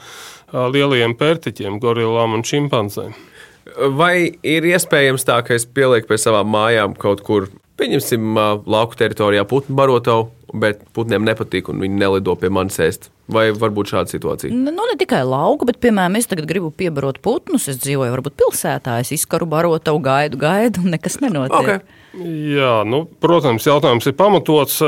lielajiem 0.52 1.16
pērtiķiem, 1.18 1.80
gorilām 1.82 2.36
un 2.38 2.46
šimpanzēm. 2.46 3.16
Vai 3.96 4.34
ir 4.42 4.66
iespējams 4.72 5.26
tā, 5.28 5.38
ka 5.46 5.54
es 5.54 5.66
pielieku 5.66 6.10
pie 6.10 6.18
savām 6.20 6.50
mājām 6.50 6.96
kaut 6.98 7.22
kur, 7.26 7.48
pieņemsim, 7.80 8.34
lauku 8.66 8.98
teritorijā 8.98 9.46
putnu 9.48 9.78
barotavu, 9.78 10.30
bet 10.52 10.82
putniem 10.96 11.24
nepatīk 11.24 11.70
un 11.72 11.80
viņi 11.82 12.00
nelido 12.02 12.34
pie 12.38 12.50
manis 12.52 12.80
ēst 12.82 13.12
Vai 13.32 13.46
varbūt 13.54 13.92
šāda 13.92 14.10
situācija? 14.10 14.52
Nu, 14.52 14.72
ne 14.74 14.94
tikai 14.98 15.22
lauku, 15.24 15.66
bet, 15.68 15.78
piemēram, 15.82 16.18
es 16.18 16.26
tagad 16.28 16.48
gribu 16.50 16.72
piebarot 16.74 17.20
putnus. 17.22 17.68
Es 17.70 17.78
dzīvoju, 17.80 18.12
varbūt 18.16 18.34
pilsētā, 18.40 18.98
es 19.04 19.12
izkaru 19.14 19.46
barotavu, 19.48 20.00
gaidu, 20.02 20.40
gaidu, 20.42 20.82
un 20.82 20.96
nekas 20.96 21.20
nenotiek. 21.22 21.54
Okay. 21.56 22.00
Jā, 22.52 22.72
nu, 22.84 23.04
protams, 23.22 23.64
jautājums 23.68 24.08
ir 24.10 24.16
pamatots. 24.18 24.80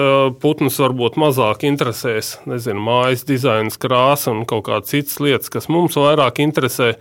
Putns 0.42 0.80
varbūt 0.82 1.16
mazāk 1.20 1.64
interesēs, 1.70 2.34
nezinu, 2.50 2.82
mājas 2.84 3.24
dizains, 3.28 3.78
krāsa 3.80 4.34
un 4.34 4.42
kaut 4.50 4.66
kādas 4.66 4.92
citas 4.92 5.22
lietas, 5.22 5.52
kas 5.54 5.70
mums 5.72 5.96
vairāk 6.00 6.42
interesē. 6.44 6.96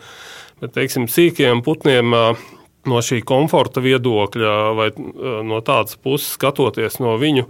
Teiksim, 0.72 1.10
sīkiem 1.12 1.64
putniem 1.66 2.14
no 2.14 3.04
šī 3.04 3.22
komforta 3.28 3.84
viedokļa 3.84 4.56
vai 4.78 4.90
no 5.44 5.60
tādas 5.66 5.98
puses 6.00 6.36
skatoties 6.38 7.00
no 7.04 7.18
viņu 7.20 7.48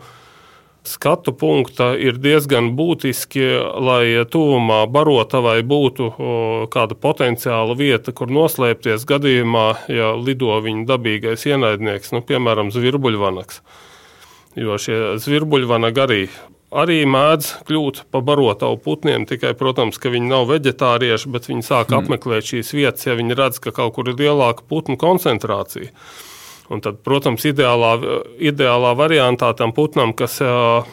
skatu 0.84 1.32
punkta 1.34 1.94
ir 1.96 2.18
diezgan 2.20 2.74
būtiski, 2.78 3.44
lai 3.84 4.26
tuvumā 4.30 4.84
barotavai 4.92 5.62
būtu 5.64 6.10
kāda 6.74 6.98
potenciāla 7.00 7.76
vieta, 7.80 8.12
kur 8.12 8.32
noslēpties 8.32 9.08
gadījumā, 9.08 9.68
ja 9.88 10.12
lido 10.20 10.60
viņa 10.64 10.86
dabīgais 10.90 11.48
ienaidnieks, 11.48 12.12
nu, 12.16 12.24
piemēram, 12.28 12.72
zvirbuļvanaks. 12.76 13.62
Jo 14.60 14.78
šie 14.78 14.98
zvirbuļvanagi 15.24 16.04
arī, 16.04 16.24
arī 16.74 17.04
mēdz 17.10 17.50
kļūt 17.68 18.04
par 18.14 18.26
barotavu 18.26 18.78
putniem, 18.84 19.28
tikai, 19.30 19.54
protams, 19.58 20.00
ka 20.02 20.12
viņi 20.14 20.30
nav 20.32 20.48
veģetārieši, 20.50 21.32
bet 21.34 21.50
viņi 21.50 21.66
sāk 21.68 21.92
mm. 21.92 22.02
apmeklēt 22.02 22.50
šīs 22.50 22.74
vietas, 22.76 23.08
ja 23.08 23.18
viņi 23.20 23.38
redz, 23.38 23.62
ka 23.64 23.74
kaut 23.76 23.96
kur 23.98 24.10
ir 24.10 24.20
lielāka 24.20 24.66
putnu 24.70 24.98
koncentrācija. 25.00 25.92
Un 26.72 26.80
tad, 26.82 27.02
protams, 27.06 27.44
ideālā, 27.46 27.92
ideālā 28.42 28.94
variantā 28.98 29.50
tam 29.60 29.74
putnam, 29.76 30.14
kas 30.18 30.40
uh, 30.42 30.88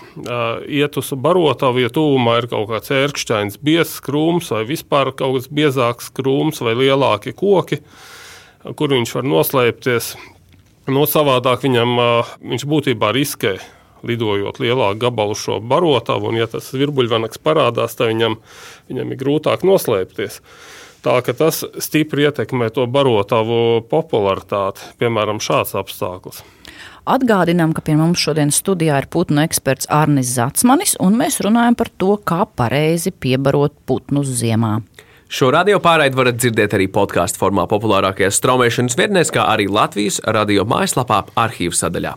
iet 0.67 0.99
uz 0.99 1.13
barotavu, 1.15 1.85
ja 1.85 1.93
tūmā 1.95 2.41
ir 2.41 2.51
kaut 2.51 2.67
kāds 2.73 2.93
ērkšķains, 2.97 3.61
biezs 3.65 4.01
krūms 4.05 4.51
vai 4.53 4.65
vispār 4.69 5.15
kaut 5.15 5.39
kāds 5.39 5.49
biezāks 5.61 6.11
krūms 6.17 6.61
vai 6.67 6.75
lielāki 6.83 7.33
koki, 7.39 7.81
kur 8.77 8.97
viņš 8.97 9.15
var 9.21 9.31
noslēpties. 9.31 10.15
No 10.91 11.07
savādāk 11.07 11.63
viņam, 11.69 12.01
uh, 12.03 12.39
viņš 12.43 12.67
būtībā 12.69 13.15
riskē 13.15 13.61
lidojot 14.07 14.61
lielāku 14.63 15.01
gabalu 15.07 15.37
šo 15.39 15.61
barotavu, 15.61 16.31
un 16.31 16.41
ja 16.41 16.49
tas 16.51 16.73
virbuļvanaks 16.75 17.43
parādās, 17.43 17.97
tad 17.99 18.13
viņam, 18.13 18.39
viņam 18.91 19.15
ir 19.15 19.21
grūtāk 19.21 19.67
noslēpties. 19.67 20.41
Tā 21.01 21.17
ka 21.25 21.33
tas 21.33 21.63
stipri 21.81 22.27
ietekmē 22.29 22.69
to 22.77 22.85
barotavu 22.85 23.81
popularitāti, 23.89 24.85
piemēram, 25.01 25.41
šāds 25.41 25.73
apstākļus. 25.81 26.43
Atgādinām, 27.09 27.73
ka 27.73 27.81
pie 27.83 27.97
mums 27.97 28.21
šodien 28.21 28.53
studijā 28.53 28.99
ir 29.01 29.09
putnu 29.11 29.41
eksperts 29.43 29.89
Arnis 29.89 30.35
Zatsmanis, 30.37 30.99
un 31.01 31.17
mēs 31.17 31.41
runājam 31.45 31.79
par 31.81 31.89
to, 31.97 32.17
kā 32.21 32.45
pareizi 32.45 33.15
piebarot 33.17 33.73
putnus 33.89 34.29
ziemā. 34.43 34.79
Šo 35.31 35.53
radio 35.55 35.79
pārraidi 35.79 36.19
varat 36.19 36.41
dzirdēt 36.43 36.75
arī 36.75 36.89
podkāstu 36.91 37.39
formā, 37.39 37.65
populārākajās 37.71 38.41
straumēšanas 38.41 38.99
vietnēs, 38.99 39.31
kā 39.31 39.47
arī 39.53 39.69
Latvijas 39.71 40.19
radio 40.27 40.67
mājaslapā, 40.69 41.23
arhīvu 41.39 41.79
sadaļā. 41.79 42.17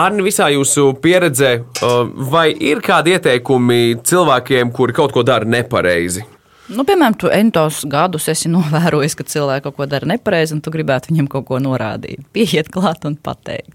Arni, 0.00 0.22
visā 0.24 0.46
jūsu 0.52 0.92
pieredzē, 1.02 1.52
vai 2.32 2.46
ir 2.52 2.80
kādi 2.84 3.12
ieteikumi 3.16 3.98
cilvēkiem, 4.08 4.72
kuri 4.72 4.96
kaut 4.96 5.12
ko 5.12 5.24
dara 5.26 5.48
nepareizi? 5.48 6.24
Nu, 6.72 6.86
piemēram, 6.88 7.16
tu 7.20 7.28
entos 7.28 7.82
gadus 7.90 8.30
esi 8.32 8.50
novērojis, 8.56 9.16
ka 9.18 9.26
cilvēki 9.28 9.66
kaut 9.66 9.78
ko 9.80 9.88
dara 9.90 10.08
nepareizi, 10.14 10.56
un 10.56 10.62
tu 10.64 10.72
gribētu 10.72 11.12
viņam 11.12 11.28
kaut 11.32 11.48
ko 11.50 11.60
norādīt, 11.60 12.24
pieiet 12.32 12.72
klāt 12.72 13.04
un 13.08 13.18
pateikt. 13.20 13.74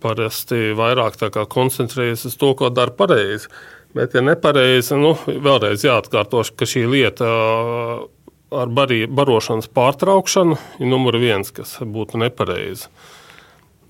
Parasti 0.00 0.70
vairāk 0.72 1.18
koncentrējas 1.52 2.24
uz 2.30 2.36
to, 2.40 2.54
ko 2.56 2.70
dara 2.72 2.94
pareizi. 2.96 3.50
Bet, 3.94 4.14
ja 4.14 4.22
nepareizi, 4.22 4.94
nu, 4.96 5.12
vēlreiz 5.26 5.82
jāatkārtošu, 5.84 6.54
ka 6.56 6.66
šī 6.66 6.86
lieta 6.88 7.28
ar 8.50 8.70
barī, 8.70 9.02
barošanas 9.06 9.68
pārtraukšanu 9.74 10.58
ir 10.80 10.90
numur 10.90 11.18
viens, 11.20 11.50
kas 11.54 11.76
būtu 11.82 12.20
nepareizi. 12.22 12.88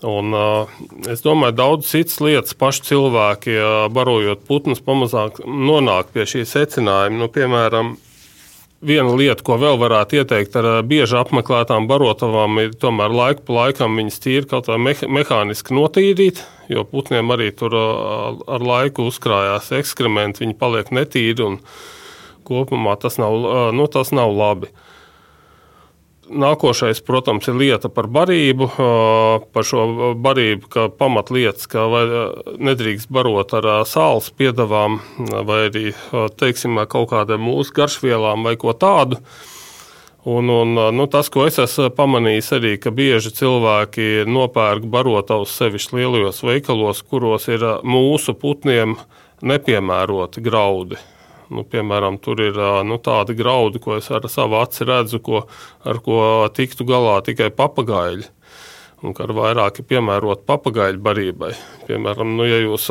Un, 0.07 0.33
uh, 0.33 0.71
es 1.13 1.21
domāju, 1.21 1.53
ka 1.53 1.59
daudz 1.59 1.91
citas 1.91 2.21
lietas 2.25 2.57
paši 2.57 2.87
cilvēki, 2.89 3.57
uh, 3.61 3.81
barojot 3.93 4.47
putnus, 4.49 4.81
pamazām 4.85 5.35
nonāk 5.45 6.15
pie 6.15 6.25
šī 6.29 6.47
secinājuma. 6.49 7.21
Nu, 7.21 7.29
piemēram, 7.33 7.93
viena 8.81 9.13
lieta, 9.13 9.45
ko 9.45 9.59
vēl 9.61 9.77
varētu 9.81 10.21
ieteikt 10.21 10.57
ar 10.57 10.69
bieži 10.89 11.19
apmeklētām 11.21 11.89
barotavām, 11.91 12.63
ir 12.65 12.75
tomēr 12.81 13.13
laiku 13.13 13.45
pa 13.49 13.59
laikam 13.59 14.01
viņas 14.01 14.21
tīri 14.25 14.49
kaut 14.49 14.71
kā 14.71 14.79
meha 14.81 15.09
mehāniski 15.13 15.77
notīrīt, 15.77 16.41
jo 16.73 16.87
putniem 16.89 17.33
arī 17.37 17.51
tur 17.57 17.77
ar 17.77 18.65
laiku 18.65 19.11
uzkrājās 19.11 19.69
ekskrementi, 19.83 20.47
viņi 20.47 20.57
paliek 20.61 20.93
netīri 20.97 21.45
un 21.45 21.61
kopumā 22.49 22.97
tas 23.01 23.21
nav, 23.21 23.37
nu, 23.77 23.85
tas 23.93 24.15
nav 24.17 24.33
labi. 24.33 24.73
Nākošais, 26.31 27.01
protams, 27.03 27.49
ir 27.51 27.57
lieta 27.59 27.89
par 27.91 28.07
barību. 28.07 28.69
Par 29.51 29.67
šo 29.67 30.15
barību, 30.15 30.69
ka 30.71 30.87
pamatlietas, 30.95 31.67
ka 31.71 31.87
nedrīkst 32.55 33.11
barot 33.11 33.55
ar 33.59 33.67
sāls 33.91 34.31
piedavām 34.31 35.01
vai 35.19 35.65
arī 35.67 35.91
teiksim, 36.39 36.79
kaut 36.91 37.11
kādām 37.11 37.43
mūsu 37.49 37.75
garšvielām 37.75 38.47
vai 38.47 38.55
ko 38.61 38.77
tādu. 38.79 39.19
Un, 40.31 40.53
un, 40.53 40.77
nu, 40.95 41.07
tas, 41.11 41.31
ko 41.33 41.47
es 41.49 41.57
esmu 41.59 41.89
pamanījis, 41.97 42.51
arī 42.59 42.75
ka 42.79 42.93
bieži 42.95 43.33
cilvēki 43.39 44.27
nopērk 44.29 44.85
barotavus 44.93 45.55
sevišķi 45.57 45.97
lielajos 45.97 46.43
veikalos, 46.45 47.01
kuros 47.09 47.49
ir 47.49 47.65
mūsu 47.83 48.37
putniem 48.39 48.99
nepiemēroti 49.41 50.45
graudi. 50.45 51.01
Nu, 51.51 51.65
piemēram, 51.67 52.21
tur 52.23 52.41
ir 52.45 52.59
nu, 52.87 53.01
tādi 53.03 53.35
graudi, 53.39 53.81
ko 53.83 53.97
es 53.99 54.11
ar 54.15 54.29
savu 54.31 54.61
aci 54.61 54.87
redzu, 54.87 55.19
ko, 55.27 55.45
ar 55.83 55.99
ko 56.05 56.21
tiktu 56.55 56.87
galā 56.87 57.19
tikai 57.27 57.51
papagaļi. 57.55 58.29
Un 59.01 59.17
kā 59.17 59.25
vairāk 59.25 59.81
piemērot 59.89 60.45
papagaļu 60.47 61.01
barībai. 61.03 61.55
Piemēram, 61.89 62.37
nu, 62.37 62.47
ja 62.47 62.61
jūs 62.61 62.91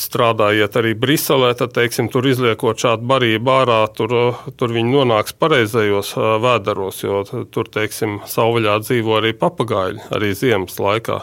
strādājat 0.00 0.76
arī 0.80 0.94
Briselē, 0.98 1.52
tad, 1.58 1.74
teiksim, 1.76 2.08
tur 2.12 2.28
izliekot 2.28 2.80
šādu 2.80 3.08
barību 3.10 3.52
ārā, 3.52 3.80
tur, 3.96 4.14
tur 4.60 4.74
viņi 4.76 4.94
nonāks 4.94 5.36
pareizajos 5.40 6.14
vēderos, 6.44 7.02
jo 7.04 7.22
tur, 7.52 7.70
teiksim, 7.72 8.20
savvaļā 8.30 8.78
dzīvo 8.84 9.18
arī 9.18 9.34
papagaļi, 9.40 10.06
arī 10.16 10.34
ziemas 10.36 10.78
laikā. 10.80 11.22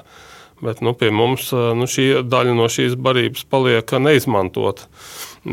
Bet 0.61 0.81
nu, 0.81 0.95
pie 0.97 1.11
mums 1.13 1.51
nu, 1.53 1.85
šī 1.85 2.23
daļa 2.25 2.57
no 2.57 2.65
šīs 2.71 2.97
barības 2.97 3.45
paliek 3.49 3.91
neizmantota. 4.01 4.87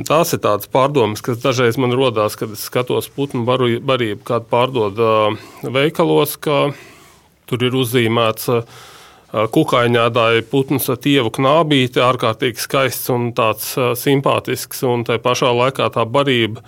Tās 0.02 0.32
ir 0.34 0.40
tādas 0.42 0.66
pārdomas, 0.72 1.20
kas 1.22 1.38
dažreiz 1.38 1.76
man 1.78 1.92
rodās, 1.94 2.34
kad 2.34 2.50
es 2.50 2.64
skatos 2.66 3.06
putnu 3.14 3.44
barību, 3.46 4.24
kādu 4.26 4.48
pārdod 4.50 4.98
veikalos, 5.62 6.34
ka 6.42 6.72
tur 7.46 7.62
ir 7.62 7.76
uzzīmēts 7.78 8.50
kukaiņādāja 9.54 10.42
putns 10.50 10.90
ar 10.90 10.98
tievu 11.04 11.30
knābīti, 11.38 12.02
ārkārtīgi 12.02 12.64
skaists 12.64 13.12
un 13.14 13.30
tāds 13.38 13.70
simpātisks, 14.00 14.82
un 14.88 15.06
tā 15.06 15.20
pašā 15.22 15.52
laikā 15.54 15.86
tā 15.94 16.06
barība, 16.10 16.64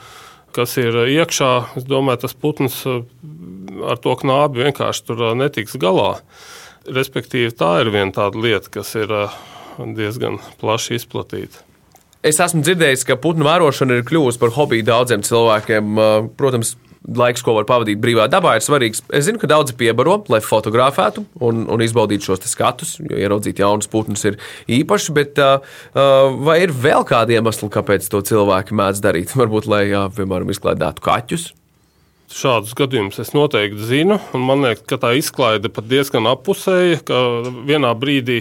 kas 0.54 0.76
ir 0.82 1.02
iekšā, 1.10 1.52
es 1.80 1.86
domāju, 1.88 2.22
tas 2.26 2.38
putns 2.38 2.80
ar 2.86 4.02
to 4.02 4.14
knābi 4.22 4.68
vienkārši 4.68 5.06
tur 5.08 5.28
netiks 5.38 5.74
galā. 5.82 6.20
Respektīvi, 6.86 7.50
tā 7.58 7.80
ir 7.82 7.90
viena 7.90 8.14
tāda 8.14 8.38
lieta, 8.38 8.70
kas 8.78 8.94
ir 8.98 9.10
diezgan 9.98 10.38
plaši 10.62 11.00
izplatīta. 11.00 11.66
Es 12.26 12.40
esmu 12.42 12.64
dzirdējis, 12.66 13.04
ka 13.06 13.18
putnu 13.22 13.46
vērošana 13.46 14.00
ir 14.00 14.06
kļuvusi 14.08 14.40
par 14.42 14.52
hobiju 14.56 14.86
daudziem 14.88 15.22
cilvēkiem. 15.26 15.98
Eh, 16.02 16.28
protams, 16.38 16.74
laiks, 17.06 17.44
ko 17.46 17.54
var 17.54 17.66
pavadīt 17.68 18.00
brīvā 18.02 18.26
dabā, 18.30 18.56
ir 18.56 18.64
svarīgs. 18.66 19.04
Es 19.14 19.28
zinu, 19.28 19.38
ka 19.38 19.46
daudzi 19.50 19.76
piebaro, 19.78 20.18
lai 20.32 20.40
fotografētu 20.42 21.22
un, 21.46 21.66
un 21.70 21.84
izbaudītu 21.84 22.32
šos 22.32 22.42
skatus, 22.50 22.96
jo 22.98 23.14
ieraudzīt 23.14 23.62
jaunus 23.62 23.86
putnus 23.92 24.26
ir 24.26 24.40
īpaši. 24.66 25.14
Bet 25.14 25.38
uh, 25.38 25.62
vai 26.42 26.58
ir 26.64 26.74
vēl 26.74 27.06
kādi 27.06 27.38
iemesli, 27.38 27.70
kāpēc 27.70 28.10
to 28.10 28.24
cilvēki 28.26 28.74
mēdz 28.74 29.04
darīt? 29.04 29.36
Varbūt, 29.38 29.70
lai, 29.70 29.84
jā, 29.92 30.02
piemēram, 30.18 30.50
izklaidētu 30.50 31.06
kaķus 31.06 31.52
Šādus 32.26 32.74
gadījumus 32.74 33.20
es 33.22 33.30
noteikti 33.36 33.84
zinu, 33.86 34.16
un 34.34 34.42
man 34.48 34.64
liekas, 34.64 34.82
ka 34.90 34.98
tā 34.98 35.12
izklaide 35.14 35.70
pat 35.70 35.86
diezgan 35.86 36.26
apusēja, 36.26 36.98
ka 37.06 37.20
vienā 37.68 37.92
brīdī 37.94 38.40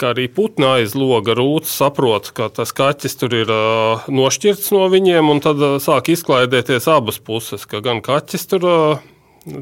kā 0.00 0.12
arī 0.14 0.26
putna 0.32 0.76
aiz 0.80 0.94
loga 0.98 1.36
rūts 1.38 1.72
saprot, 1.78 2.30
ka 2.34 2.48
tas 2.52 2.72
kaķis 2.74 3.18
tur 3.20 3.34
ir 3.36 3.50
uh, 3.52 4.06
nošķirts 4.10 4.72
no 4.74 4.86
viņiem, 4.92 5.30
un 5.30 5.42
tad 5.44 5.60
uh, 5.62 5.76
sāk 5.82 6.10
izklaidēties 6.14 6.88
abas 6.90 7.20
puses, 7.22 7.66
ka 7.70 7.82
gan 7.84 8.02
kaķis 8.04 8.48
tur 8.50 8.66
uh, 8.68 9.04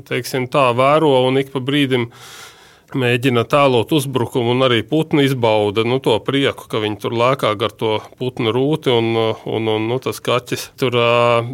teiksim, 0.08 0.48
tā 0.52 0.70
vēro 0.76 1.12
un 1.26 1.40
ik 1.40 1.52
pa 1.52 1.62
brīdim 1.64 2.08
mēģina 2.92 3.44
tēlot 3.48 3.92
uzbrukumu, 3.96 4.52
un 4.52 4.66
arī 4.66 4.82
putni 4.84 5.24
izbauda 5.24 5.84
nu, 5.88 5.96
to 6.04 6.18
prieku, 6.24 6.66
ka 6.68 6.82
viņi 6.82 7.00
tur 7.00 7.16
lēkā 7.16 7.54
gar 7.60 7.72
to 7.72 7.96
putnu 8.20 8.52
rūti, 8.52 8.92
un, 8.92 9.12
un, 9.48 9.70
un 9.76 9.88
nu, 9.88 10.00
tas 10.02 10.20
kaķis 10.24 10.70
tur 10.80 10.96
uh, 11.00 11.52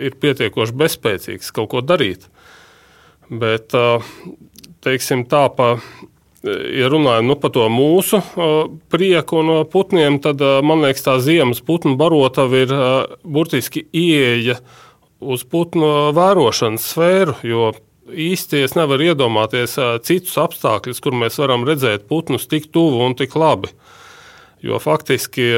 ir 0.00 0.20
pietiekoši 0.20 0.76
bezspēcīgs 0.84 1.52
kaut 1.56 1.72
ko 1.74 1.84
darīt. 1.84 2.28
Bet, 3.28 3.76
uh, 3.76 4.04
teiksim, 4.84 5.26
tā 5.28 5.48
pa. 5.52 5.74
Ja 6.46 6.86
runājam 6.86 7.26
nu, 7.26 7.34
par 7.40 7.50
to 7.50 7.64
mūsu 7.72 8.20
uh, 8.22 8.68
prieku 8.92 9.40
no 9.42 9.64
putniem, 9.66 10.20
tad 10.22 10.38
uh, 10.44 10.60
man 10.62 10.84
liekas, 10.84 11.02
tā 11.02 11.16
ziemas 11.22 11.58
putnu 11.66 11.96
barotava 11.98 12.60
ir 12.62 12.74
uh, 12.74 13.16
burtiski 13.26 13.82
ieeja 13.90 14.60
uz 15.18 15.42
putnu 15.42 16.12
vērošanas 16.14 16.86
sfēru. 16.92 17.34
Īsti 18.08 18.62
es 18.64 18.76
nevaru 18.78 19.10
iedomāties 19.10 19.74
citus 20.06 20.36
apstākļus, 20.40 21.02
kur 21.04 21.16
mēs 21.18 21.36
varam 21.42 21.66
redzēt 21.68 22.06
putnus 22.08 22.46
tik 22.48 22.70
tuvu 22.72 23.02
un 23.04 23.18
tik 23.18 23.34
labi. 23.36 23.68
Jo 24.64 24.78
faktiski 24.80 25.50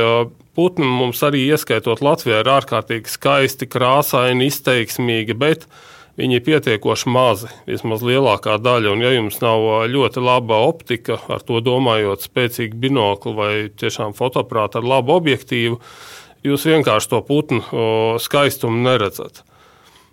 putni 0.56 0.88
mums 0.88 1.20
arī 1.22 1.44
ieskaitot 1.52 2.02
Latvijā 2.02 2.40
ir 2.42 2.50
ārkārtīgi 2.50 3.12
skaisti, 3.12 3.68
krāsaini, 3.70 4.48
izteiksmīgi, 4.50 5.36
bet 5.38 5.68
viņi 6.20 6.38
ir 6.38 6.44
pietiekoši 6.46 7.10
mazi, 7.12 7.50
vismaz 7.68 8.04
lielākā 8.04 8.58
daļa. 8.60 8.94
Un 8.94 9.04
ja 9.04 9.12
jums 9.14 9.40
nav 9.42 9.66
ļoti 9.90 10.22
laba 10.24 10.60
optika, 10.68 11.18
ar 11.32 11.44
to 11.46 11.62
domājot 11.64 12.26
spēcīgu 12.26 12.80
binokli 12.80 13.36
vai 13.36 13.52
tiešām 13.80 14.12
fotoaprātu 14.18 14.80
ar 14.80 14.90
labu 14.94 15.16
objektīvu, 15.16 15.80
jūs 16.46 16.66
vienkārši 16.68 17.12
to 17.14 17.22
putnu 17.26 17.62
skaistumu 18.20 18.84
neredzat. 18.84 19.44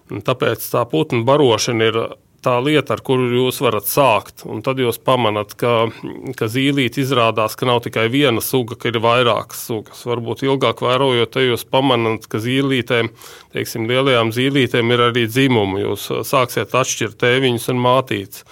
Un 0.07 0.23
tāpēc 0.23 0.63
tā 0.71 0.85
putnu 0.87 1.25
barošana 1.27 1.91
ir 1.91 1.99
tā 2.45 2.57
lieta, 2.63 2.95
ar 2.95 3.01
kuru 3.05 3.27
jūs 3.33 3.59
varat 3.63 3.87
sākt. 3.89 4.45
Un 4.49 4.61
tad 4.65 4.79
jūs 4.81 4.99
pamanāt, 5.03 5.55
ka, 5.59 5.89
ka 6.37 6.49
zīlīte 6.51 7.01
izrādās, 7.03 7.57
ka 7.57 7.67
nav 7.69 7.81
tikai 7.85 8.07
viena 8.13 8.43
suga, 8.43 8.77
ka 8.79 8.91
ir 8.91 9.01
vairākas 9.03 9.65
sugas. 9.69 10.05
Varbūt 10.07 10.45
ilgāk 10.47 10.83
vērojot, 10.85 11.33
tad 11.33 11.47
jūs 11.47 11.65
pamanāt, 11.69 12.27
ka 12.31 12.41
zīlītēm, 12.43 13.11
teiksim, 13.55 13.87
lielajām 13.89 14.33
zīlītēm 14.35 14.95
ir 14.95 15.05
arī 15.09 15.27
dzimumi. 15.29 15.83
Jūs 15.85 16.09
sāksiet 16.29 16.75
atšķirt 16.77 17.19
tēviņus 17.23 17.69
un 17.73 17.83
mātītes. 17.83 18.43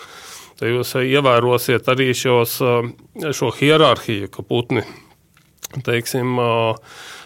Tad 0.55 0.71
jūs 0.71 0.93
ievērosiet 1.01 1.89
arī 1.91 2.13
šos, 2.15 2.61
šo 3.35 3.51
hierarhiju, 3.57 4.29
ka 4.31 4.45
putni, 4.47 4.85
teiksim, 5.83 6.37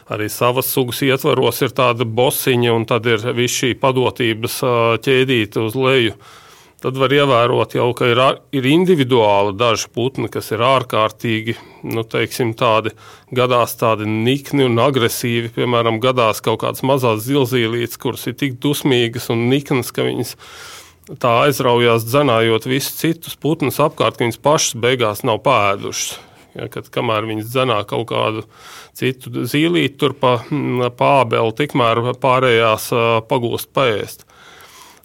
arī 0.09 0.29
savas 0.33 0.71
sugas 0.73 1.03
ietvaros 1.05 1.61
ir 1.61 1.75
tāda 1.77 2.07
bosiņa, 2.09 2.73
un 2.73 2.87
tad 2.89 3.05
ir 3.05 3.21
viss 3.37 3.61
šī 3.61 3.75
padotības 3.77 4.59
ķēdīte 5.05 5.61
uz 5.61 5.77
leju. 5.77 6.17
Tad 6.79 6.95
var 6.95 7.11
ievērot, 7.11 7.73
jau, 7.75 7.89
ka 7.91 8.07
ir, 8.07 8.19
ir 8.55 8.67
individuāli 8.71 9.51
daži 9.59 9.89
putni, 9.91 10.29
kas 10.31 10.47
ir 10.55 10.61
ārkārtīgi, 10.63 11.57
nu, 11.91 12.05
teiksim, 12.07 12.53
tādi 12.55 12.93
gadās 13.35 13.75
tādi 13.81 14.07
nikni 14.07 14.63
un 14.63 14.79
agresīvi. 14.79 15.51
Piemēram, 15.57 15.99
gadās 15.99 16.39
kaut 16.45 16.61
kādas 16.61 16.85
mazas 16.87 17.25
zilzīlītes, 17.25 17.99
kuras 17.99 18.23
ir 18.31 18.37
tik 18.39 18.55
dusmīgas 18.63 19.27
un 19.33 19.49
niknas, 19.51 19.91
ka 19.91 20.07
viņas 20.07 20.37
tā 21.19 21.33
aizraujās 21.49 22.07
dzenājot 22.07 22.69
visus 22.71 22.95
citus 23.01 23.35
putnus 23.35 23.81
apkārt, 23.83 24.15
ka 24.15 24.23
viņas 24.23 24.39
pašas 24.47 24.79
beigās 24.79 25.25
nav 25.27 25.43
pēdušas. 25.43 26.15
Ja, 26.55 26.65
kad, 26.71 26.87
kamēr 26.95 27.27
viņas 27.27 27.51
dzenā 27.51 27.81
kaut 27.91 28.07
kādu 28.09 28.45
citu 28.97 29.43
zīlīti, 29.43 29.99
tur 29.99 30.15
pa, 30.17 30.37
pa 30.97 31.11
ābeli, 31.25 31.53
tikmēr 31.59 32.01
pārējās 32.23 32.89
pagūst 33.29 33.69
paēst. 33.75 34.28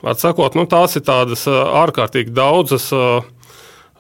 Atsakot, 0.05 0.57
nu, 0.59 0.67
tās 0.69 0.99
ir 0.99 1.05
tādas 1.07 1.47
ārkārtīgi 1.49 2.35
daudzas 2.35 2.91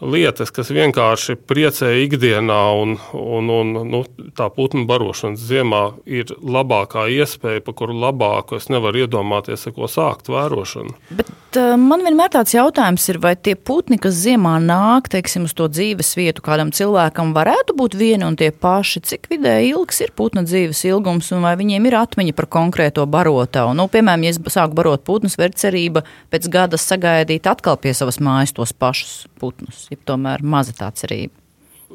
lietas, 0.04 0.50
kas 0.52 0.72
vienkārši 0.74 1.36
priecē 1.48 1.92
ikdienā, 2.02 2.60
un, 2.76 2.96
un, 3.14 3.52
un 3.54 3.72
nu, 3.88 4.02
tā 4.36 4.50
putnu 4.52 4.84
barošanas 4.90 5.46
ziemā 5.48 5.84
ir 6.04 6.34
labākā 6.42 7.06
iespēja, 7.14 7.62
pa 7.64 7.76
kuru 7.76 7.96
labāku 8.02 8.58
es 8.58 8.68
nevaru 8.72 9.04
iedomāties, 9.04 9.68
ko 9.76 9.88
sākt 9.90 10.28
vērošanu. 10.32 10.96
Bet 11.14 11.32
uh, 11.60 11.74
man 11.80 12.04
vienmēr 12.06 12.30
tāds 12.34 12.54
jautājums 12.54 13.04
ir, 13.12 13.18
vai 13.22 13.34
tie 13.36 13.54
putni, 13.54 13.98
kas 14.02 14.16
ziemā 14.22 14.56
nāk, 14.62 15.10
teiksim, 15.12 15.46
uz 15.48 15.54
to 15.56 15.68
dzīves 15.70 16.14
vietu 16.18 16.44
kādam 16.44 16.72
cilvēkam, 16.74 17.34
varētu 17.36 17.76
būt 17.78 17.96
vieni 17.98 18.26
un 18.26 18.38
tie 18.40 18.50
paši, 18.50 19.02
cik 19.08 19.28
vidēji 19.32 19.72
ilgs 19.74 20.02
ir 20.04 20.14
putna 20.16 20.44
dzīves 20.46 20.84
ilgums, 20.90 21.30
un 21.34 21.44
vai 21.46 21.54
viņiem 21.60 21.90
ir 21.90 21.98
atmiņa 22.00 22.36
par 22.38 22.48
konkrēto 22.58 23.06
barotavu. 23.10 23.76
Nu, 23.78 23.88
piemēram, 23.92 24.26
ja 24.26 24.34
es 24.34 24.40
sāku 24.56 24.78
barot 24.78 25.04
putnus, 25.06 25.38
var 25.40 25.54
cerība 25.58 26.04
pēc 26.34 26.50
gada 26.52 26.80
sagaidīt 26.80 27.48
atkal 27.50 27.78
pie 27.80 27.94
savas 27.96 28.20
mājas 28.22 28.54
tos 28.56 28.74
pašus 28.76 29.24
putnus 29.40 29.88
ir 29.94 30.00
tomēr 30.06 30.44
maza 30.44 30.76
tā 30.76 30.90
cerība. 30.96 31.36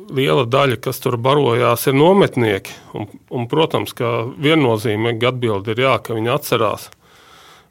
Liela 0.10 0.46
daļa, 0.50 0.80
kas 0.82 1.02
tur 1.04 1.18
barojās, 1.22 1.84
ir 1.90 1.98
nometnieki. 1.98 2.74
Un, 2.98 3.10
un, 3.36 3.46
protams, 3.52 3.94
ka 3.98 4.24
viennozīmīgi 4.42 5.28
atbildi 5.30 5.76
ir 5.76 5.84
jā, 5.84 5.98
ka 6.02 6.16
viņi 6.18 6.32
atcerās, 6.34 6.88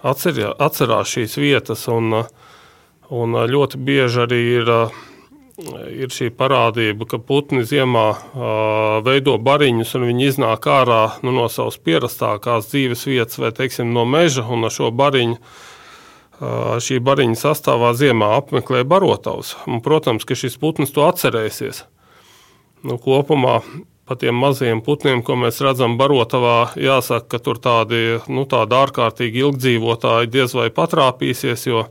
atcerā, 0.03 0.53
atcerās 0.59 1.13
šīs 1.15 1.37
vietas. 1.41 1.87
Un, 1.93 2.23
un 3.09 3.39
ļoti 3.51 3.81
bieži 3.83 4.25
arī 4.25 4.41
ir, 4.59 4.73
ir 5.95 6.13
šī 6.15 6.31
parādība, 6.39 7.09
ka 7.09 7.19
putni 7.19 7.65
ziemā 7.67 8.07
veido 9.07 9.39
bariņus 9.43 9.97
un 9.99 10.07
viņi 10.11 10.31
iznāk 10.33 10.69
ārā 10.71 11.03
nu, 11.23 11.35
no 11.35 11.49
savas 11.53 11.81
pierastākās 11.83 12.71
dzīves 12.71 13.09
vietas 13.09 13.41
vai 13.43 13.53
teiksim, 13.57 13.93
no 13.95 14.07
meža 14.09 14.47
un 14.47 14.69
ar 14.69 14.75
šo 14.75 14.93
bariņu 14.95 15.41
šī 16.39 17.01
bariņa 17.03 17.35
sastāvā 17.35 17.93
ziemā 17.99 18.31
apmeklē 18.37 18.85
barotavus. 18.87 19.57
Un, 19.67 19.81
protams, 19.83 20.23
ka 20.23 20.37
šis 20.39 20.55
putns 20.63 20.95
to 20.95 21.03
atcerēsies. 21.03 21.83
Nu, 22.87 22.95
kopumā 23.03 23.59
pa 24.09 24.17
tiem 24.17 24.39
mazajiem 24.41 24.81
putniem, 24.85 25.23
ko 25.25 25.37
mēs 25.37 25.61
redzam 25.65 25.99
barotavā, 26.01 26.73
jāsaka, 26.81 27.27
ka 27.35 27.43
tur 27.45 27.61
tādi, 27.61 28.19
nu, 28.33 28.47
tādi 28.49 28.79
ārkārtīgi 28.79 29.45
ilgdzīvotāji 29.45 30.33
diez 30.33 30.55
vai 30.57 30.71
patrāpīsies, 30.75 31.67
jo 31.69 31.85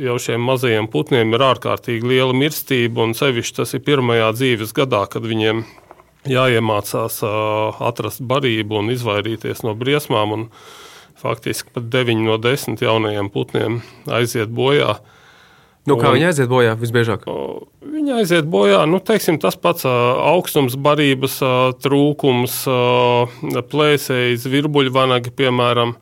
jau 0.00 0.16
šiem 0.16 0.40
mazajiem 0.48 0.88
putniem 0.90 1.36
ir 1.36 1.44
ārkārtīgi 1.50 2.08
liela 2.08 2.36
mirstība, 2.36 3.04
un 3.04 3.12
sevišķi 3.18 3.58
tas 3.60 3.76
ir 3.76 3.84
pirmajā 3.84 4.32
dzīves 4.38 4.72
gadā, 4.76 5.04
kad 5.12 5.28
viņiem 5.28 5.64
jāiemācās 6.28 7.20
atrast 7.24 8.24
barību 8.24 8.80
un 8.80 8.92
izvairīties 8.96 9.64
no 9.66 9.76
briesmām. 9.76 10.36
Un, 10.36 10.46
faktiski 11.20 11.72
pat 11.74 11.88
9 11.92 12.24
no 12.24 12.38
10 12.40 12.80
jaunajiem 12.80 13.30
putniem 13.32 13.80
aiziet 14.08 14.52
bojā. 14.56 14.96
Nu, 15.90 15.98
kā 16.00 16.10
un, 16.10 16.16
viņi 16.18 16.28
aiziet 16.30 16.50
bojā 16.50 16.76
visbiežāk? 16.80 17.26
Viņi 17.90 18.14
aiziet 18.20 18.48
bojā. 18.50 18.82
Nu, 18.90 19.00
teiksim, 19.02 19.40
tas 19.42 19.58
pats 19.60 19.86
augstums, 19.86 20.76
barības 20.80 21.38
trūkums, 21.82 22.62
plēsējas, 23.72 24.48
virbuļvanagi, 24.54 25.34
piemēram. 25.40 25.96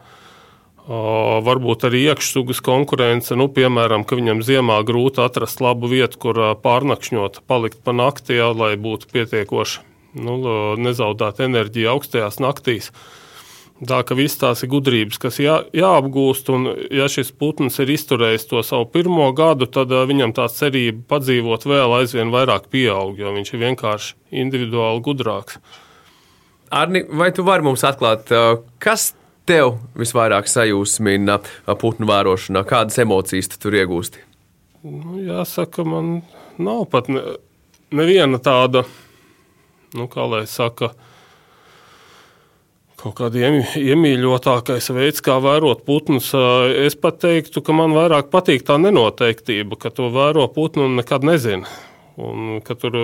Varbūt 1.45 1.85
arī 1.85 2.07
iekšsugas 2.09 2.63
konkurence, 2.65 3.37
nu, 3.37 3.51
piemēram, 3.53 4.07
ka 4.09 4.17
viņam 4.17 4.41
ziemā 4.47 4.79
grūti 4.89 5.21
atrast 5.21 5.61
labu 5.61 5.91
vietu, 5.91 6.17
kur 6.23 6.41
pārnakšņot, 6.65 7.43
palikt 7.51 7.83
pa 7.85 7.93
naktī, 7.93 8.41
lai 8.41 8.73
būtu 8.81 9.11
pietiekoši 9.13 9.85
nu, 10.25 10.39
nezaudēt 10.81 11.43
enerģiju 11.45 11.91
augstajās 11.93 12.41
naktīs. 12.41 12.89
Uh, 12.89 13.28
Tā 13.79 14.01
ka 14.03 14.17
viss 14.19 14.35
tās 14.41 14.65
ir 14.67 14.73
gudrības, 14.73 15.21
kas 15.23 15.37
jā, 15.39 15.61
jāapgūst, 15.77 16.49
un 16.51 16.67
ja 16.91 17.05
šis 17.07 17.29
putns 17.39 17.79
ir 17.79 17.93
izturējis 17.95 18.49
to 18.51 18.63
savu 18.67 18.89
pirmo 18.91 19.29
gadu, 19.39 19.69
tad 19.71 19.93
viņam 20.11 20.35
tā 20.35 20.49
cerība 20.51 21.05
padzīvot 21.15 21.67
vēl 21.71 21.95
aizvien 22.01 22.33
vairāk 22.35 22.67
pieaug, 22.73 23.15
jo 23.21 23.31
viņš 23.37 23.53
ir 23.55 23.63
vienkārši 23.63 24.17
individuāli 24.43 25.05
gudrāks. 25.07 25.61
Arni, 26.75 27.05
vai 27.07 27.31
tu 27.31 27.47
vari 27.47 27.69
mums 27.69 27.87
atklāt, 27.87 28.35
kas 28.83 29.13
tev 29.47 29.77
visvairāk 29.97 30.51
sajūsmina 30.51 31.39
putnu 31.79 32.11
vērošanā? 32.11 32.67
Kādas 32.67 32.99
emocijas 32.99 33.53
tu 33.53 33.63
tur 33.63 33.79
iegūsti? 33.79 34.27
Nu, 34.91 35.21
jāsaka, 35.23 35.87
man 35.87 36.25
nav 36.59 36.89
pat 36.91 37.07
ne, 37.15 37.23
neviena 37.95 38.43
tāda, 38.43 38.83
nu, 39.95 40.11
kā 40.11 40.27
lai 40.27 40.49
saka, 40.51 40.91
uh, 40.91 41.08
kaut 42.99 43.15
kāda 43.21 43.51
iemīļotākais 43.79 44.91
veids, 44.95 45.23
kā 45.25 45.39
vērot 45.43 45.85
putnus. 45.87 46.33
Es 46.35 46.99
pat 46.99 47.21
teiktu, 47.23 47.63
ka 47.65 47.77
man 47.77 47.95
vairāk 47.97 48.33
patīk 48.33 48.67
tā 48.67 48.79
nenoteiktība, 48.83 49.79
ka 49.81 49.93
to 49.95 50.11
vēro 50.15 50.49
putnu 50.55 50.89
un 50.89 50.99
nekad 50.99 51.27
nezina. 51.27 51.71
Un 52.19 52.59
ka 52.67 52.75
tur 52.75 52.99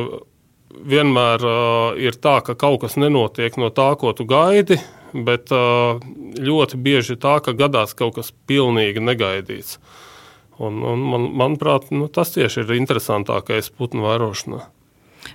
vienmēr 0.75 1.45
ir 2.03 2.19
tā, 2.19 2.41
ka 2.43 2.57
kaut 2.59 2.83
kas 2.83 2.99
nenotiek 2.99 3.57
no 3.61 3.71
tā, 3.75 3.93
ko 4.01 4.11
tu 4.17 4.27
gaidi, 4.27 4.81
bet 5.15 5.53
ļoti 5.55 6.81
bieži 6.83 7.19
tā, 7.23 7.39
ka 7.45 7.55
gadās 7.55 7.95
kaut 7.95 8.19
kas 8.19 8.33
pilnīgi 8.49 9.03
negaidīts. 9.03 9.79
Un, 10.63 10.83
un 10.87 11.03
man, 11.03 11.29
manuprāt, 11.35 11.91
nu, 11.95 12.07
tas 12.11 12.31
tieši 12.35 12.63
ir 12.63 12.77
interesantākais 12.79 13.73
putnu 13.75 14.07
vērošanā. 14.07 14.61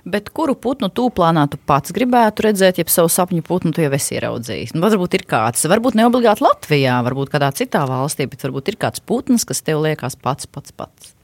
Bet 0.04 0.30
kuru 0.34 0.54
putnu 0.58 0.90
tūplānā 0.92 1.46
tu 1.50 1.60
pats 1.68 1.94
gribētu 1.96 2.46
redzēt, 2.48 2.80
ja 2.80 2.86
savu 2.90 3.10
sapņu 3.12 3.44
putnu 3.46 3.72
tu 3.76 3.84
jau 3.84 3.92
esi 3.96 4.16
ieraudzījis? 4.18 4.74
Nu, 4.76 4.84
varbūt 4.86 5.18
ir 5.18 5.26
kāds, 5.30 5.66
varbūt 5.70 5.98
ne 5.98 6.06
obligāti 6.08 6.44
Latvijā, 6.46 7.00
varbūt 7.06 7.32
kādā 7.32 7.50
citā 7.56 7.84
valstī, 7.90 8.28
bet 8.30 8.44
varbūt 8.46 8.72
ir 8.72 8.78
kāds 8.80 9.02
putns, 9.04 9.46
kas 9.48 9.64
tev 9.66 9.82
liekas 9.86 10.18
pats, 10.20 10.48
pats, 10.50 10.74
pats. 10.76 11.14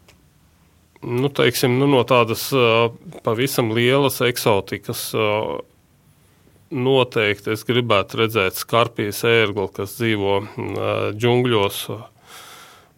Nu, 1.07 1.29
teiksim, 1.29 1.77
nu, 1.79 1.87
no 1.91 2.03
tādas 2.09 2.49
uh, 2.57 2.91
pavisam 3.27 3.73
lielas 3.77 4.21
eksotikas. 4.25 5.09
Uh, 5.15 5.57
Noteikti 6.67 7.53
es 7.55 7.61
gribētu 7.63 8.25
redzēt 8.25 8.57
skarpijas 8.59 9.21
ērgli, 9.29 9.69
kas 9.77 9.93
dzīvo 10.01 10.33
uh, 10.41 10.81
džungļos, 11.15 11.83
uh, 11.95 12.01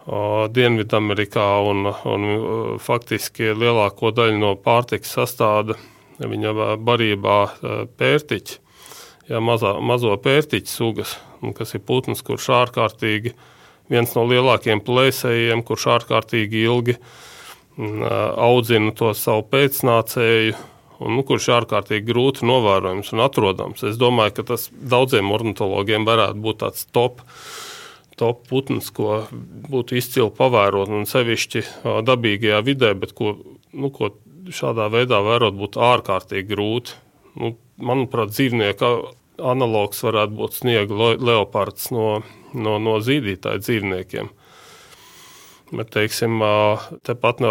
Dienvidamerikā 0.08 1.46
un, 1.68 1.90
un 2.08 2.22
faktiski 2.80 3.50
lielāko 3.52 4.12
daļu 4.16 4.38
no 4.40 4.54
pārtikas 4.64 5.12
sastāda 5.18 5.76
viņa 6.18 6.54
barībā 6.80 7.36
pērtiķi, 8.00 8.56
ja, 9.28 9.42
mazā, 9.44 9.74
mazo 9.84 10.14
pērtiķu 10.24 10.72
sugas, 10.72 11.18
kas 11.58 11.76
ir 11.76 11.84
putns, 11.86 12.24
kurš 12.26 12.48
ārkārtīgi 12.56 13.34
viens 13.92 14.14
no 14.16 14.24
lielākajiem 14.28 14.82
plēsējiem, 14.84 15.62
kurš 15.68 15.86
ārkārtīgi 15.98 16.64
ilgi 16.64 16.96
audzina 17.78 18.90
to 18.96 19.12
savu 19.14 19.44
pēcnācēju, 19.52 20.56
un 21.04 21.14
nu, 21.14 21.22
kurš 21.26 21.46
ir 21.50 21.60
ārkārtīgi 21.60 22.08
grūti 22.08 22.48
novērojams 22.48 23.12
un 23.14 23.22
atrodams. 23.28 23.84
Es 23.86 24.00
domāju, 24.00 24.40
ka 24.40 24.48
tas 24.54 24.66
daudziem 24.72 25.30
ornitologiem 25.30 26.08
varētu 26.08 26.42
būt 26.42 26.64
tāds 26.64 26.88
top 26.90 27.22
top 28.18 28.46
putns, 28.50 28.90
ko 28.94 29.22
būtu 29.70 29.98
izcili 29.98 30.30
pavērot, 30.34 30.90
un 30.92 31.06
sevišķi 31.08 31.64
dabīgajā 32.06 32.62
vidē, 32.66 32.94
bet 32.98 33.14
ko, 33.18 33.36
nu, 33.72 33.92
ko 33.94 34.12
šādā 34.54 34.88
veidā 34.92 35.20
vērot 35.24 35.56
būtu 35.58 35.82
ārkārtīgi 35.82 36.48
grūti. 36.50 36.96
Nu, 37.38 37.54
manuprāt, 37.78 38.32
dzīvnieka 38.34 38.92
analogs 39.38 40.02
varētu 40.02 40.34
būt 40.38 40.58
sniega 40.58 41.14
leopards 41.14 41.92
no, 41.94 42.20
no, 42.54 42.78
no 42.82 42.98
zīdītāju 43.04 43.64
dzīvniekiem. 43.64 44.30
Bet, 45.68 45.90
teiksim, 45.92 46.40
tepat 47.04 47.42
no, 47.44 47.50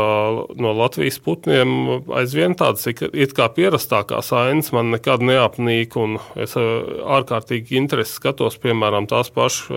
no 0.57 0.71
Latvijas 0.73 1.19
putniem 1.21 2.01
aizvien 2.17 2.55
tādas 2.57 2.89
it 2.89 3.35
kā 3.37 3.45
pierastākās 3.53 4.31
ainas 4.33 4.71
man 4.73 4.89
nekad 4.95 5.21
neapnīk, 5.21 5.93
es 6.41 6.57
ārkārtīgi 6.57 7.77
interesi 7.77 8.17
skatos, 8.17 8.57
piemēram, 8.63 9.05
tās 9.11 9.29
pašas 9.35 9.69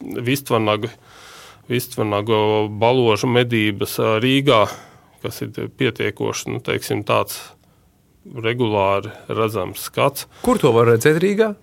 Vistvanagu, 0.00 0.90
Vistvanagu 1.68 2.68
baložu 2.80 3.28
medības 3.30 3.98
Rīgā, 4.22 4.64
kas 5.22 5.42
ir 5.44 5.70
pietiekoši, 5.78 6.52
nu, 6.54 6.60
teiksim, 6.64 7.02
tāds 7.06 7.40
regulāri 8.28 9.10
redzams 9.28 9.88
skats. 9.88 10.28
Kur 10.44 10.60
to 10.60 10.72
var 10.74 10.92
redzēt 10.92 11.18
Rīgā? 11.22 11.54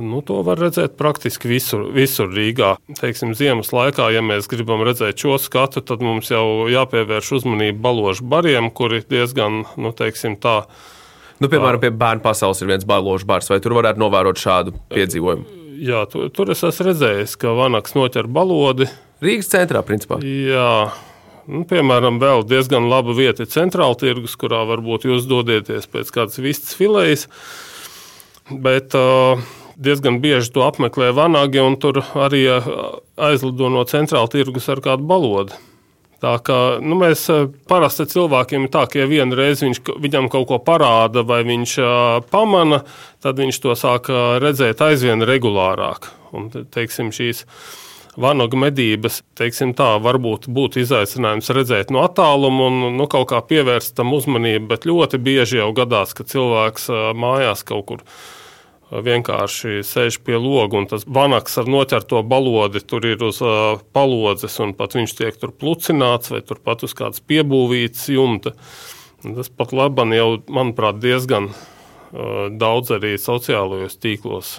Nu, 0.00 0.22
to 0.24 0.38
var 0.46 0.56
redzēt 0.62 0.94
praktiski 0.96 1.50
visur, 1.50 1.84
visur 1.92 2.30
Rīgā. 2.32 2.74
Teiksim, 2.96 3.34
ziemas 3.36 3.68
laikā, 3.74 4.08
ja 4.14 4.22
mēs 4.24 4.48
gribam 4.48 4.80
redzēt 4.86 5.20
šo 5.20 5.36
skatu, 5.42 5.82
tad 5.84 6.00
mums 6.04 6.30
jau 6.32 6.70
jāpievērš 6.72 7.34
uzmanība 7.40 7.82
baložu 7.90 8.24
bariem, 8.24 8.70
kuri 8.72 9.02
diezgan, 9.10 9.66
nu, 9.76 9.92
teiksim, 9.96 10.38
tā. 10.40 10.62
Nu, 11.42 11.50
piemēram, 11.52 11.82
pie 11.82 11.92
bērnu 11.92 12.24
pasaules 12.24 12.62
ir 12.64 12.72
viens 12.72 12.88
baložu 12.88 13.28
bars, 13.28 13.50
vai 13.52 13.60
tur 13.60 13.76
varētu 13.76 14.00
novērot 14.00 14.40
šādu 14.40 14.72
piedzīvojumu? 14.94 15.63
Jā, 15.80 16.04
tur, 16.10 16.28
tur 16.34 16.52
es 16.54 16.62
esmu 16.66 16.88
redzējis, 16.90 17.34
ka 17.40 17.54
vanaks 17.56 17.96
noķer 17.96 18.28
balodi. 18.30 18.88
Rīgas 19.24 19.50
centrā, 19.52 19.82
principā. 19.86 20.20
Jā. 20.22 20.92
Nu, 21.44 21.64
piemēram, 21.68 22.16
vēl 22.22 22.46
diezgan 22.48 22.88
laba 22.88 23.12
vieta 23.16 23.44
ir 23.44 23.50
centrāla 23.52 23.96
tirgus, 24.00 24.36
kurā 24.40 24.62
varbūt 24.68 25.04
jūs 25.10 25.26
dodieties 25.28 25.90
pēc 25.92 26.12
kādas 26.14 26.40
vistas 26.40 26.72
filējas. 26.78 27.26
Bet 28.48 28.96
uh, 28.96 29.42
diezgan 29.76 30.20
bieži 30.24 30.54
to 30.54 30.64
apmeklē 30.64 31.10
vanagi, 31.16 31.60
un 31.60 31.76
tur 31.80 32.00
arī 32.16 32.46
aizlido 33.16 33.70
no 33.72 33.84
centrāla 33.88 34.30
tirgus 34.32 34.70
ar 34.72 34.80
kādu 34.84 35.06
balodi. 35.08 35.60
Tā 36.24 36.34
kā 36.40 36.58
nu, 36.80 36.96
mēs 36.96 37.26
eh, 37.32 37.46
parasti 37.68 38.06
cilvēkiem 38.08 38.64
ir 38.64 38.72
tā, 38.72 38.86
ka 38.88 39.02
ja 39.02 39.08
vienreiz 39.10 39.60
viņš, 39.64 39.82
viņam 40.00 40.30
kaut 40.32 40.48
ko 40.48 40.60
parāda 40.64 41.24
vai 41.26 41.42
viņš 41.44 41.78
uh, 41.82 42.20
pamana, 42.32 42.80
tad 43.24 43.40
viņš 43.42 43.58
to 43.60 43.74
sāk 43.76 44.08
redzēt 44.40 44.80
aizvien 44.84 45.24
regulārāk. 45.28 46.08
Un, 46.34 46.48
teiksim, 46.72 47.12
šīs 47.14 47.44
vanagu 48.20 48.56
medības, 48.58 49.20
teiksim 49.38 49.74
tā, 49.76 49.94
varbūt 50.02 50.46
būtu 50.54 50.80
izaicinājums 50.84 51.50
redzēt 51.54 51.92
no 51.94 52.04
attāluma 52.06 52.70
un 52.70 52.96
nu, 52.96 53.08
kaut 53.10 53.28
kā 53.32 53.42
pievērst 53.44 53.96
tam 53.98 54.14
uzmanību, 54.16 54.68
bet 54.70 54.88
ļoti 54.88 55.20
bieži 55.20 55.60
jau 55.60 55.72
gadās, 55.76 56.14
ka 56.16 56.26
cilvēks 56.30 56.88
uh, 56.92 57.10
mājās 57.18 57.66
kaut 57.68 57.90
kur 57.90 58.06
vienkārši 58.90 59.82
sēž 59.86 60.20
pie 60.26 60.36
loga, 60.38 60.78
un 60.78 60.88
tas 60.90 61.06
vanaks 61.06 61.56
ar 61.60 61.70
noķerto 61.70 62.22
balodi 62.28 62.82
tur 62.84 63.06
ir 63.08 63.22
uz 63.24 63.40
uh, 63.44 63.78
palodzes, 63.96 64.58
un 64.62 64.74
pat 64.76 64.96
viņš 64.98 65.16
tiek 65.18 65.38
tur 65.40 65.54
plucināts 65.56 66.32
vai 66.34 66.42
turpat 66.44 66.84
uz 66.86 66.94
kādas 66.96 67.24
piebūvītas 67.24 68.10
jumta. 68.14 68.54
Tas 69.24 69.48
pat 69.48 69.72
labi 69.72 70.04
jau, 70.18 70.28
manuprāt, 70.52 71.00
diezgan 71.00 71.50
uh, 71.50 72.52
daudz 72.52 72.92
arī 72.98 73.16
sociālajos 73.20 73.98
tīklos 74.02 74.58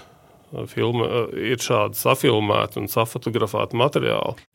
filma, 0.71 1.07
ir 1.35 1.61
šādi 1.61 1.97
safilmēti 1.99 2.79
un 2.81 2.89
safotografēti 2.91 3.77
materiāli. 3.79 4.45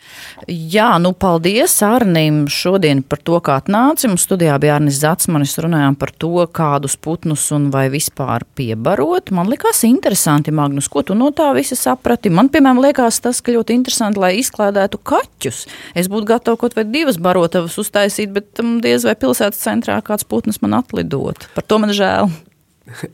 Jā, 0.48 0.92
nu 1.02 1.12
paldies 1.12 1.74
Arnim 1.86 2.42
šodien 2.50 3.02
par 3.06 3.22
to, 3.24 3.38
kā 3.44 3.58
atnāci. 3.60 4.08
Mums 4.10 4.24
studijā 4.26 4.56
bija 4.62 4.78
Arnis 4.78 5.00
Zatsmanis, 5.02 5.56
runājām 5.62 5.96
par 6.00 6.12
to, 6.16 6.32
kādus 6.56 6.96
putnus 7.00 7.46
un 7.56 7.68
vai 7.74 7.86
vispār 7.92 8.44
piebarot. 8.58 9.32
Man 9.36 9.50
likās 9.52 9.84
interesanti, 9.88 10.54
Magnus, 10.54 10.90
ko 10.90 11.04
tu 11.06 11.16
no 11.18 11.30
tā 11.36 11.50
visa 11.56 11.78
saprati. 11.78 12.32
Man, 12.32 12.50
piemēram, 12.52 12.82
liekas 12.84 13.20
tas, 13.24 13.42
ka 13.44 13.54
ļoti 13.54 13.76
interesanti, 13.78 14.20
lai 14.22 14.34
izklādētu 14.40 15.00
kaķus. 15.10 15.64
Es 15.98 16.10
būtu 16.10 16.32
gatava 16.32 16.60
kaut 16.60 16.76
vai 16.78 16.86
divas 16.88 17.20
barotavas 17.20 17.78
uztaisīt, 17.80 18.32
bet 18.36 18.62
um, 18.62 18.78
diez 18.84 19.06
vai 19.06 19.16
pilsētas 19.18 19.62
centrā 19.62 20.00
kāds 20.04 20.26
putns 20.28 20.62
man 20.64 20.80
atlidot. 20.80 21.50
Par 21.56 21.66
to 21.66 21.80
man 21.82 21.94
žēl. 21.96 22.30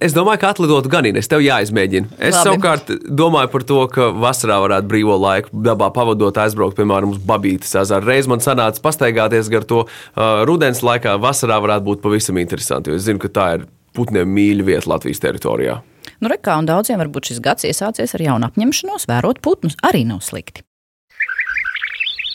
Es 0.01 0.15
domāju, 0.15 0.41
ka 0.41 0.51
atlidotu 0.55 0.91
gan 0.91 1.07
Inês, 1.09 1.29
tev 1.29 1.43
jāizmēģina. 1.45 2.17
Es 2.17 2.37
Labi. 2.37 2.49
savukārt 2.49 2.93
domāju 3.19 3.51
par 3.53 3.65
to, 3.67 3.81
ka 3.93 4.09
vasarā 4.15 4.61
varētu 4.63 4.89
brīvo 4.89 5.17
laiku 5.21 5.51
dabā 5.67 5.91
pavadot, 5.95 6.39
aizbraukt, 6.41 6.79
piemēram, 6.79 7.13
uz 7.17 7.21
Babītas 7.21 7.75
ezeru. 7.83 8.07
Reiz 8.09 8.31
man 8.31 8.41
sanāca 8.45 8.81
pastaigāties 8.85 9.51
gar 9.53 9.67
to 9.69 9.83
uh, 9.85 10.45
rudens 10.49 10.85
laikā, 10.87 11.19
vasarā 11.21 11.59
varētu 11.65 11.89
būt 11.91 12.05
pavisam 12.07 12.41
interesanti, 12.41 12.93
jo 12.93 13.01
es 13.01 13.05
zinu, 13.09 13.21
ka 13.23 13.33
tā 13.33 13.49
ir 13.59 13.67
putniem 13.97 14.31
mīļa 14.39 14.69
vieta 14.71 14.93
Latvijas 14.95 15.23
teritorijā. 15.25 15.81
Nu, 16.23 16.31
rekā, 16.33 16.57
un 16.57 16.69
daudziem 16.69 17.03
varbūt 17.03 17.33
šis 17.33 17.43
gads 17.45 17.69
iesācies 17.69 18.17
ar 18.17 18.25
jaunu 18.31 18.49
apņemšanos, 18.49 19.09
vērot 19.11 19.43
putnus 19.45 19.77
arī 19.85 20.07
nav 20.09 20.23
slikti. 20.25 20.65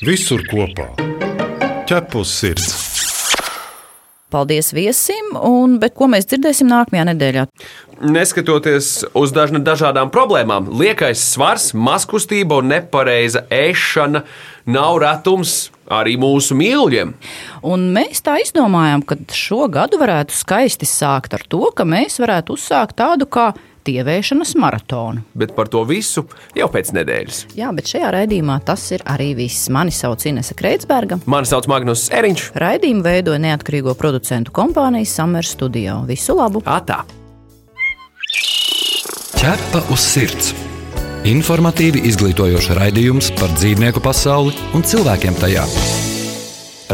Visur 0.06 0.44
kopā- 0.50 0.92
ķepus 1.90 2.40
sirds! 2.42 2.81
Paldies 4.32 4.72
viesim, 4.72 5.34
un, 5.36 5.76
bet 5.82 5.96
ko 5.98 6.08
mēs 6.12 6.30
dzirdēsim 6.30 6.70
nākamajā 6.72 7.08
nedēļā? 7.10 7.46
Neskatoties 8.02 9.04
uz 9.18 9.34
dažna, 9.36 9.60
dažādām 9.62 10.10
problēmām, 10.14 10.70
liekais 10.80 11.22
svars, 11.34 11.72
maskustība 11.76 12.62
un 12.62 12.72
nepareiza 12.72 13.44
ēšana 13.52 14.24
nav 14.72 15.02
retums 15.04 15.70
arī 15.92 16.16
mūsu 16.22 16.56
mīļiem. 16.58 17.12
Un 17.68 17.90
mēs 17.94 18.24
tā 18.24 18.38
izdomājām, 18.42 19.04
ka 19.04 19.20
šo 19.36 19.68
gadu 19.72 20.00
varētu 20.02 20.36
skaisti 20.38 20.88
sākt 20.88 21.36
ar 21.36 21.44
to, 21.52 21.68
ka 21.76 21.84
mēs 21.84 22.18
varētu 22.24 22.56
uzsākt 22.56 22.98
tādu 23.04 23.28
kā 23.28 23.52
tievēšanas 23.88 24.56
maratonu. 24.62 25.24
Bet 25.38 25.56
par 25.58 25.70
to 25.72 25.84
visu 25.90 26.26
jau 26.58 26.68
pēc 26.72 26.94
nedēļas. 26.98 27.44
Jā, 27.58 27.72
bet 27.76 27.92
šajā 27.92 28.12
raidījumā 28.18 28.60
tas 28.68 28.86
ir 28.96 29.06
arī 29.10 29.32
viss. 29.38 29.70
Mani 29.74 29.94
sauc 29.96 30.26
Inese 30.30 30.58
Kreitsberga. 30.58 31.22
Mani 31.30 31.50
sauc 31.50 31.70
Magnus 31.72 32.10
Eriņš. 32.14 32.52
Raidījumu 32.62 33.06
veidoja 33.06 33.42
neatkarīgo 33.48 33.96
producentu 34.00 34.54
kompānija 34.56 35.10
Summer 35.10 35.48
Studio. 35.48 36.02
Visu 36.10 36.38
labu! 36.38 36.64
Atā! 36.66 37.04
Ķepa 39.42 39.88
uz 39.90 40.04
sirds! 40.06 40.52
Informatīvi 41.26 42.02
izglītojoši 42.10 42.76
raidījums 42.78 43.28
par 43.38 43.52
dzīvnieku 43.54 44.02
pasauli 44.02 44.56
un 44.74 44.82
cilvēkiem 44.82 45.38
tajā. 45.38 45.68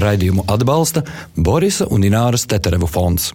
Raidījumu 0.03 0.43
atbalsta 0.51 1.05
Borisa 1.35 1.87
un 1.91 2.03
Ināras 2.03 2.43
Teterevu 2.51 2.89
fonds. 2.91 3.31